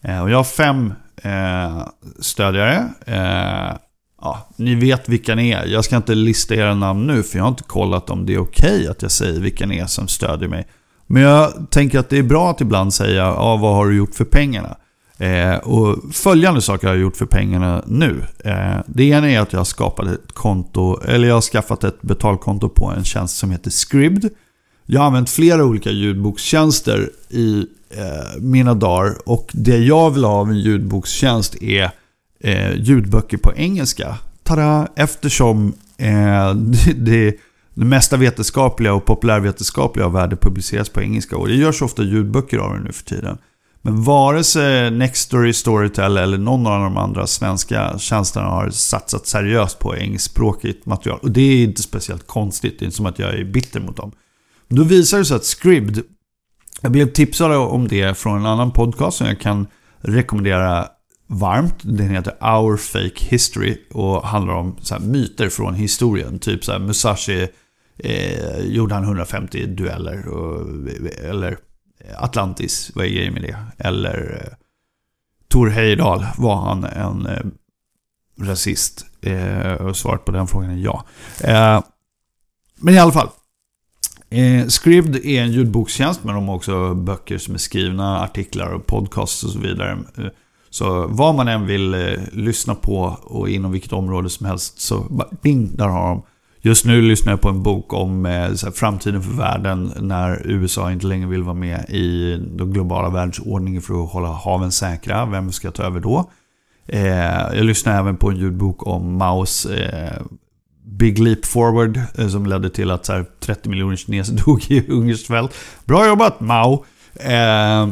Eh, 0.02 0.22
och 0.22 0.30
jag 0.30 0.36
har 0.36 0.44
fem 0.44 0.92
eh, 1.22 1.86
stödjare. 2.20 2.88
Eh, 3.06 3.76
ja, 4.20 4.48
ni 4.56 4.74
vet 4.74 5.08
vilka 5.08 5.34
ni 5.34 5.50
är. 5.50 5.66
Jag 5.66 5.84
ska 5.84 5.96
inte 5.96 6.14
lista 6.14 6.54
era 6.54 6.74
namn 6.74 7.06
nu 7.06 7.22
för 7.22 7.38
jag 7.38 7.44
har 7.44 7.48
inte 7.48 7.62
kollat 7.62 8.10
om 8.10 8.26
det 8.26 8.34
är 8.34 8.38
okej 8.38 8.74
okay 8.74 8.86
att 8.86 9.02
jag 9.02 9.10
säger 9.10 9.40
vilka 9.40 9.66
ni 9.66 9.78
är 9.78 9.86
som 9.86 10.08
stödjer 10.08 10.48
mig. 10.48 10.66
Men 11.12 11.22
jag 11.22 11.70
tänker 11.70 11.98
att 11.98 12.08
det 12.08 12.18
är 12.18 12.22
bra 12.22 12.50
att 12.50 12.60
ibland 12.60 12.94
säga, 12.94 13.22
ja 13.22 13.56
vad 13.56 13.74
har 13.74 13.86
du 13.86 13.96
gjort 13.96 14.14
för 14.14 14.24
pengarna? 14.24 14.76
Eh, 15.18 15.56
och 15.56 16.14
följande 16.14 16.62
saker 16.62 16.86
har 16.86 16.94
jag 16.94 17.02
gjort 17.02 17.16
för 17.16 17.26
pengarna 17.26 17.82
nu. 17.86 18.24
Eh, 18.44 18.78
det 18.86 19.04
ena 19.04 19.30
är 19.30 19.40
att 19.40 19.52
jag 19.52 19.60
har 19.60 19.64
skapat 19.64 20.06
ett 20.06 20.32
konto, 20.32 21.00
eller 21.00 21.28
jag 21.28 21.34
har 21.34 21.40
skaffat 21.40 21.84
ett 21.84 22.02
betalkonto 22.02 22.68
på 22.68 22.86
en 22.86 23.04
tjänst 23.04 23.36
som 23.36 23.50
heter 23.50 23.70
Scribd. 23.70 24.26
Jag 24.86 25.00
har 25.00 25.06
använt 25.06 25.30
flera 25.30 25.64
olika 25.64 25.90
ljudbokstjänster 25.90 27.10
i 27.28 27.66
eh, 27.90 28.40
mina 28.40 28.74
dagar 28.74 29.16
och 29.26 29.50
det 29.52 29.78
jag 29.78 30.10
vill 30.10 30.24
ha 30.24 30.32
av 30.32 30.50
en 30.50 30.58
ljudbokstjänst 30.58 31.62
är 31.62 31.90
eh, 32.40 32.74
ljudböcker 32.74 33.36
på 33.36 33.52
engelska. 33.56 34.18
Tada! 34.42 34.88
Eftersom 34.96 35.72
eh, 35.98 36.54
det, 36.54 36.92
det 36.92 37.36
det 37.80 37.86
mesta 37.86 38.16
vetenskapliga 38.16 38.94
och 38.94 39.04
populärvetenskapliga 39.04 40.06
av 40.06 40.12
värde 40.12 40.36
publiceras 40.36 40.88
på 40.88 41.02
engelska 41.02 41.36
och 41.36 41.48
det 41.48 41.54
görs 41.54 41.82
ofta 41.82 42.02
ljudböcker 42.02 42.58
av 42.58 42.74
det 42.74 42.80
nu 42.80 42.92
för 42.92 43.04
tiden. 43.04 43.38
Men 43.82 44.02
vare 44.02 44.44
sig 44.44 44.90
Nextory, 44.90 45.52
Storytel 45.52 46.16
eller 46.16 46.38
någon 46.38 46.66
av 46.66 46.80
de 46.80 46.96
andra 46.96 47.26
svenska 47.26 47.98
tjänsterna 47.98 48.46
har 48.46 48.70
satsat 48.70 49.26
seriöst 49.26 49.78
på 49.78 49.96
engelskspråkigt 49.96 50.86
material. 50.86 51.18
Och 51.22 51.30
det 51.30 51.40
är 51.40 51.64
inte 51.64 51.82
speciellt 51.82 52.26
konstigt, 52.26 52.78
det 52.78 52.82
är 52.82 52.86
inte 52.86 52.96
som 52.96 53.06
att 53.06 53.18
jag 53.18 53.34
är 53.34 53.44
bitter 53.44 53.80
mot 53.80 53.96
dem. 53.96 54.12
Då 54.68 54.82
visar 54.82 55.18
det 55.18 55.24
sig 55.24 55.36
att 55.36 55.44
Scribd, 55.44 55.98
jag 56.80 56.92
blev 56.92 57.12
tipsad 57.12 57.52
om 57.52 57.88
det 57.88 58.18
från 58.18 58.38
en 58.38 58.46
annan 58.46 58.70
podcast 58.70 59.16
som 59.16 59.26
jag 59.26 59.40
kan 59.40 59.66
rekommendera 60.00 60.88
varmt. 61.26 61.76
Den 61.82 62.10
heter 62.10 62.32
Our 62.40 62.76
Fake 62.76 63.24
History 63.24 63.76
och 63.92 64.26
handlar 64.26 64.54
om 64.54 64.76
så 64.80 64.98
myter 64.98 65.48
från 65.48 65.74
historien. 65.74 66.38
Typ 66.38 66.64
så 66.64 66.72
här 66.72 66.78
Musashi 66.78 67.48
eh, 68.04 68.60
gjorde 68.60 68.94
han 68.94 69.04
150 69.04 69.66
dueller. 69.66 70.28
Och, 70.28 70.66
eller 71.24 71.58
eh, 72.00 72.22
Atlantis, 72.22 72.90
vad 72.94 73.04
är 73.04 73.10
grejen 73.10 73.32
med 73.32 73.42
det? 73.42 73.56
Eller 73.78 74.42
eh, 74.44 74.56
Tor 75.48 75.68
Heyerdahl, 75.68 76.26
var 76.38 76.56
han 76.56 76.84
en 76.84 77.26
eh, 77.26 77.42
rasist? 78.46 79.06
Eh, 79.22 79.72
och 79.72 79.96
svaret 79.96 80.24
på 80.24 80.32
den 80.32 80.46
frågan 80.46 80.70
är 80.70 80.76
ja. 80.76 81.04
Eh, 81.40 81.82
men 82.80 82.94
i 82.94 82.98
alla 82.98 83.12
fall. 83.12 83.28
Eh, 84.30 84.66
Scribd 84.66 85.16
är 85.16 85.42
en 85.42 85.52
ljudbokstjänst 85.52 86.24
men 86.24 86.34
de 86.34 86.48
har 86.48 86.54
också 86.54 86.94
böcker 86.94 87.38
som 87.38 87.54
är 87.54 87.58
skrivna, 87.58 88.20
artiklar 88.20 88.72
och 88.72 88.86
podcasts 88.86 89.44
och 89.44 89.50
så 89.50 89.58
vidare. 89.58 89.98
Eh, 90.18 90.24
så 90.70 91.06
vad 91.06 91.34
man 91.34 91.48
än 91.48 91.66
vill 91.66 91.94
eh, 91.94 92.18
lyssna 92.32 92.74
på 92.74 93.18
och 93.22 93.48
inom 93.48 93.72
vilket 93.72 93.92
område 93.92 94.30
som 94.30 94.46
helst 94.46 94.80
så 94.80 95.26
ding, 95.42 95.70
där 95.76 95.88
har 95.88 96.08
de. 96.08 96.22
Just 96.62 96.84
nu 96.84 97.02
lyssnar 97.02 97.32
jag 97.32 97.40
på 97.40 97.48
en 97.48 97.62
bok 97.62 97.92
om 97.92 98.26
eh, 98.26 98.32
här, 98.32 98.70
framtiden 98.70 99.22
för 99.22 99.32
världen 99.32 99.92
när 100.00 100.42
USA 100.46 100.92
inte 100.92 101.06
längre 101.06 101.26
vill 101.28 101.42
vara 101.42 101.54
med 101.54 101.84
i 101.88 102.36
den 102.50 102.72
globala 102.72 103.08
världsordningen 103.08 103.82
för 103.82 104.04
att 104.04 104.10
hålla 104.10 104.28
haven 104.28 104.72
säkra. 104.72 105.26
Vem 105.26 105.52
ska 105.52 105.70
ta 105.70 105.82
över 105.82 106.00
då? 106.00 106.30
Eh, 106.86 107.56
jag 107.56 107.64
lyssnar 107.64 107.98
även 107.98 108.16
på 108.16 108.30
en 108.30 108.36
ljudbok 108.36 108.86
om 108.86 109.16
Maos 109.16 109.66
eh, 109.66 110.22
Big 110.84 111.18
Leap 111.18 111.44
Forward 111.44 112.00
eh, 112.18 112.28
som 112.28 112.46
ledde 112.46 112.70
till 112.70 112.90
att 112.90 113.08
här, 113.08 113.26
30 113.40 113.68
miljoner 113.68 113.96
kineser 113.96 114.34
dog 114.46 114.70
i 114.70 114.80
hungersvält. 114.80 115.54
Bra 115.84 116.06
jobbat 116.06 116.40
Mao! 116.40 116.84
Eh, 117.14 117.88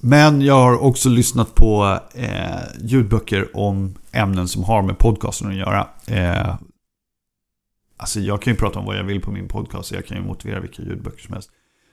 men 0.00 0.42
jag 0.42 0.54
har 0.54 0.82
också 0.82 1.08
lyssnat 1.08 1.54
på 1.54 1.98
eh, 2.14 2.28
ljudböcker 2.80 3.56
om 3.56 3.94
ämnen 4.12 4.48
som 4.48 4.64
har 4.64 4.82
med 4.82 4.98
podcasten 4.98 5.48
att 5.48 5.56
göra. 5.56 5.86
Eh, 6.06 6.54
Alltså 8.00 8.20
jag 8.20 8.42
kan 8.42 8.52
ju 8.52 8.56
prata 8.56 8.78
om 8.78 8.84
vad 8.84 8.96
jag 8.96 9.04
vill 9.04 9.20
på 9.20 9.30
min 9.30 9.48
podcast. 9.48 9.92
Jag 9.92 10.06
kan 10.06 10.16
ju 10.16 10.22
motivera 10.22 10.60
vilka 10.60 10.82
ljudböcker 10.82 11.22
som 11.22 11.32
helst. 11.32 11.50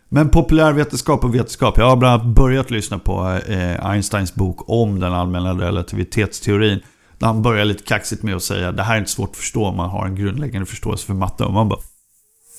Men 0.10 0.30
populärvetenskap 0.30 1.24
och 1.24 1.36
vetenskap. 1.36 1.78
Jag 1.78 1.90
har 1.90 1.96
bland 1.96 2.22
annat 2.22 2.36
börjat 2.36 2.72
lyssna 2.72 3.00
på 3.00 3.40
eh, 3.48 3.86
Einsteins 3.86 4.36
bok 4.36 4.70
om 4.70 5.00
den 5.00 5.14
allmänna 5.14 5.54
relativitetsteorin. 5.54 6.80
Där 7.18 7.28
han 7.28 7.42
börjar 7.42 7.66
lite 7.66 7.84
kaxigt 7.84 8.24
med 8.24 8.36
att 8.36 8.44
säga 8.44 8.72
det 8.72 8.84
här 8.84 8.96
är 8.96 9.00
inte 9.00 9.12
svårt 9.12 9.30
att 9.30 9.38
förstå 9.38 9.66
om 9.66 9.76
man 9.78 9.90
har 9.90 10.06
en 10.06 10.16
grundläggande 10.16 10.66
förståelse 10.66 11.06
för 11.06 11.14
matte. 11.14 11.44
Och 11.44 11.54
man 11.54 11.70
bara 11.70 11.80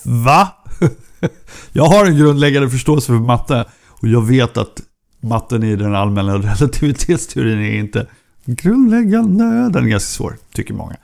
Va? 0.04 0.48
jag 1.72 1.84
har 1.84 2.06
en 2.06 2.16
grundläggande 2.16 2.70
förståelse 2.70 3.06
för 3.06 3.14
matte. 3.14 3.64
Och 3.88 4.08
jag 4.08 4.26
vet 4.26 4.56
att 4.56 4.82
matten 5.20 5.62
i 5.62 5.76
den 5.76 5.94
allmänna 5.94 6.38
relativitetsteorin 6.38 7.58
är 7.58 7.78
inte 7.78 8.06
grundläggande. 8.44 9.44
Den 9.44 9.84
är 9.84 9.88
ganska 9.88 10.08
svår, 10.08 10.36
tycker 10.52 10.74
många. 10.74 10.96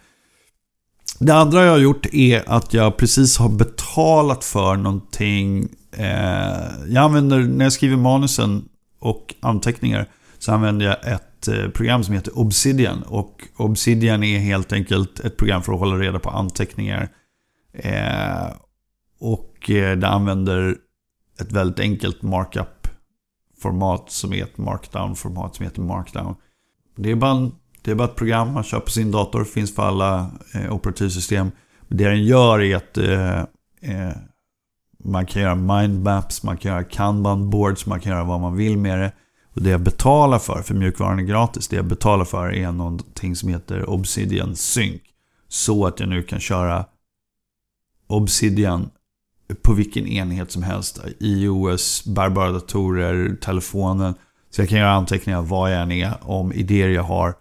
Det 1.18 1.34
andra 1.34 1.64
jag 1.64 1.72
har 1.72 1.78
gjort 1.78 2.06
är 2.12 2.42
att 2.46 2.74
jag 2.74 2.96
precis 2.96 3.38
har 3.38 3.48
betalat 3.48 4.44
för 4.44 4.76
någonting. 4.76 5.68
Eh, 5.92 6.06
jag 6.88 6.96
använder, 6.96 7.38
när 7.38 7.64
jag 7.64 7.72
skriver 7.72 7.96
manusen 7.96 8.68
och 9.00 9.34
anteckningar, 9.40 10.08
så 10.38 10.52
använder 10.52 10.86
jag 10.86 11.12
ett 11.12 11.48
eh, 11.48 11.68
program 11.68 12.04
som 12.04 12.14
heter 12.14 12.38
Obsidian. 12.38 13.02
Och 13.02 13.48
Obsidian 13.56 14.22
är 14.22 14.38
helt 14.38 14.72
enkelt 14.72 15.20
ett 15.20 15.36
program 15.36 15.62
för 15.62 15.72
att 15.72 15.78
hålla 15.78 15.96
reda 15.96 16.18
på 16.18 16.30
anteckningar. 16.30 17.08
Eh, 17.72 18.46
och 19.20 19.54
det 19.66 20.08
använder 20.08 20.76
ett 21.40 21.52
väldigt 21.52 21.80
enkelt 21.80 22.22
markup-format 22.22 24.10
som 24.10 24.32
är 24.32 24.42
ett 24.42 24.58
markdown-format 24.58 25.56
som 25.56 25.64
heter 25.64 25.82
markdown. 25.82 26.34
Det 26.96 27.10
är, 27.10 27.14
bara 27.14 27.30
en, 27.30 27.52
det 27.84 27.90
är 27.90 27.94
bara 27.94 28.08
ett 28.08 28.16
program 28.16 28.52
man 28.52 28.64
kör 28.64 28.80
på 28.80 28.90
sin 28.90 29.10
dator, 29.10 29.44
finns 29.44 29.74
för 29.74 29.82
alla 29.82 30.30
eh, 30.54 30.72
operativsystem. 30.72 31.50
Det 31.88 32.04
den 32.04 32.24
gör 32.24 32.60
är 32.62 32.76
att 32.76 32.98
eh, 32.98 33.38
eh, 33.80 34.16
man 35.04 35.26
kan 35.26 35.42
göra 35.42 35.54
mindmaps, 35.54 36.42
man 36.42 36.56
kan 36.56 36.72
göra 36.72 36.84
kanban 36.84 37.50
boards, 37.50 37.86
man 37.86 38.00
kan 38.00 38.12
göra 38.12 38.24
vad 38.24 38.40
man 38.40 38.56
vill 38.56 38.76
med 38.76 38.98
det. 38.98 39.12
Och 39.54 39.62
det 39.62 39.70
jag 39.70 39.80
betalar 39.80 40.38
för, 40.38 40.62
för 40.62 40.74
mjukvaran 40.74 41.18
är 41.18 41.22
gratis, 41.22 41.68
det 41.68 41.76
jag 41.76 41.84
betalar 41.84 42.24
för 42.24 42.52
är 42.52 42.72
någonting 42.72 43.36
som 43.36 43.48
heter 43.48 43.90
Obsidian 43.90 44.56
Sync. 44.56 45.02
Så 45.48 45.86
att 45.86 46.00
jag 46.00 46.08
nu 46.08 46.22
kan 46.22 46.40
köra 46.40 46.86
Obsidian 48.06 48.90
på 49.62 49.72
vilken 49.72 50.06
enhet 50.06 50.50
som 50.50 50.62
helst. 50.62 51.00
iOS, 51.20 52.04
bärbara 52.04 52.52
datorer, 52.52 53.36
telefonen. 53.40 54.14
Så 54.50 54.60
jag 54.60 54.68
kan 54.68 54.78
göra 54.78 54.92
anteckningar 54.92 55.42
var 55.42 55.68
jag 55.68 55.82
än 55.82 55.92
är 55.92 56.14
om 56.22 56.52
idéer 56.52 56.88
jag 56.88 57.02
har. 57.02 57.34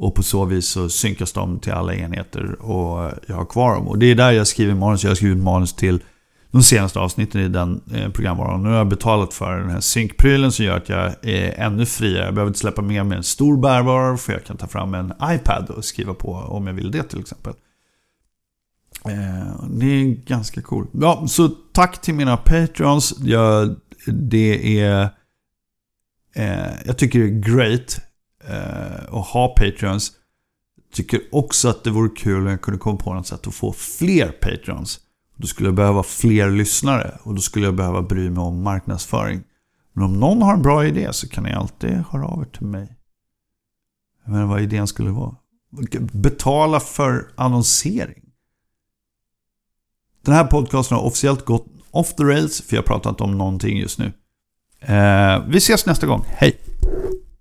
Och 0.00 0.14
på 0.14 0.22
så 0.22 0.44
vis 0.44 0.68
så 0.68 0.88
synkas 0.88 1.32
de 1.32 1.58
till 1.58 1.72
alla 1.72 1.94
enheter 1.94 2.62
och 2.62 3.12
jag 3.26 3.36
har 3.36 3.44
kvar 3.44 3.74
dem. 3.74 3.88
Och 3.88 3.98
det 3.98 4.06
är 4.06 4.14
där 4.14 4.30
jag 4.30 4.46
skriver 4.46 4.74
manus. 4.74 5.02
Jag 5.02 5.10
har 5.10 5.14
skrivit 5.14 5.42
manus 5.42 5.72
till 5.72 6.02
de 6.50 6.62
senaste 6.62 6.98
avsnitten 6.98 7.40
i 7.40 7.48
den 7.48 7.80
eh, 7.94 8.10
programvaran. 8.10 8.62
Nu 8.62 8.68
har 8.68 8.76
jag 8.76 8.88
betalat 8.88 9.34
för 9.34 9.58
den 9.58 9.70
här 9.70 9.80
synkprylen 9.80 10.52
som 10.52 10.64
gör 10.64 10.76
att 10.76 10.88
jag 10.88 11.14
är 11.22 11.60
ännu 11.60 11.86
friare. 11.86 12.24
Jag 12.24 12.34
behöver 12.34 12.48
inte 12.48 12.58
släppa 12.58 12.82
med 12.82 13.06
mig 13.06 13.18
en 13.18 13.24
stor 13.24 13.56
bärbar 13.56 14.16
för 14.16 14.32
jag 14.32 14.44
kan 14.44 14.56
ta 14.56 14.66
fram 14.66 14.94
en 14.94 15.12
iPad 15.22 15.70
och 15.70 15.84
skriva 15.84 16.14
på 16.14 16.32
om 16.32 16.66
jag 16.66 16.74
vill 16.74 16.90
det 16.90 17.02
till 17.02 17.20
exempel. 17.20 17.52
Eh, 19.04 19.64
det 19.70 19.86
är 19.86 20.04
ganska 20.26 20.62
coolt. 20.62 20.90
Ja, 20.92 21.26
så 21.28 21.48
tack 21.48 22.00
till 22.00 22.14
mina 22.14 22.36
Patreons. 22.36 23.14
Jag, 23.20 23.76
det 24.06 24.80
är... 24.80 25.08
Eh, 26.34 26.70
jag 26.84 26.98
tycker 26.98 27.18
det 27.18 27.24
är 27.24 27.56
great 27.56 28.09
eh, 28.48 29.18
ha 29.18 29.48
Patreons. 29.48 30.12
Tycker 30.92 31.20
också 31.32 31.68
att 31.68 31.84
det 31.84 31.90
vore 31.90 32.10
kul 32.16 32.40
om 32.40 32.46
jag 32.46 32.62
kunde 32.62 32.78
komma 32.80 32.98
på 32.98 33.14
något 33.14 33.26
sätt 33.26 33.46
att 33.46 33.54
få 33.54 33.72
fler 33.72 34.32
Patreons. 34.32 35.00
Då 35.36 35.46
skulle 35.46 35.68
jag 35.68 35.74
behöva 35.74 36.02
fler 36.02 36.50
lyssnare 36.50 37.18
och 37.22 37.34
då 37.34 37.40
skulle 37.40 37.64
jag 37.64 37.74
behöva 37.74 38.02
bry 38.02 38.30
mig 38.30 38.42
om 38.42 38.62
marknadsföring. 38.62 39.42
Men 39.92 40.04
om 40.04 40.20
någon 40.20 40.42
har 40.42 40.54
en 40.54 40.62
bra 40.62 40.86
idé 40.86 41.12
så 41.12 41.28
kan 41.28 41.44
ni 41.44 41.52
alltid 41.52 41.90
höra 41.90 42.26
av 42.26 42.42
er 42.42 42.44
till 42.44 42.66
mig. 42.66 42.96
Jag 44.24 44.32
menar 44.32 44.46
vad 44.46 44.60
idén 44.60 44.86
skulle 44.86 45.10
vara. 45.10 45.34
Betala 46.12 46.80
för 46.80 47.32
annonsering. 47.36 48.22
Den 50.24 50.34
här 50.34 50.44
podcasten 50.44 50.96
har 50.96 51.04
officiellt 51.04 51.44
gått 51.44 51.66
off 51.90 52.14
the 52.14 52.22
rails 52.22 52.62
för 52.62 52.76
jag 52.76 52.82
har 52.82 52.86
pratat 52.86 53.20
om 53.20 53.38
någonting 53.38 53.78
just 53.78 53.98
nu. 53.98 54.12
Eh, 54.80 55.44
vi 55.48 55.58
ses 55.58 55.86
nästa 55.86 56.06
gång. 56.06 56.24
Hej! 56.26 56.69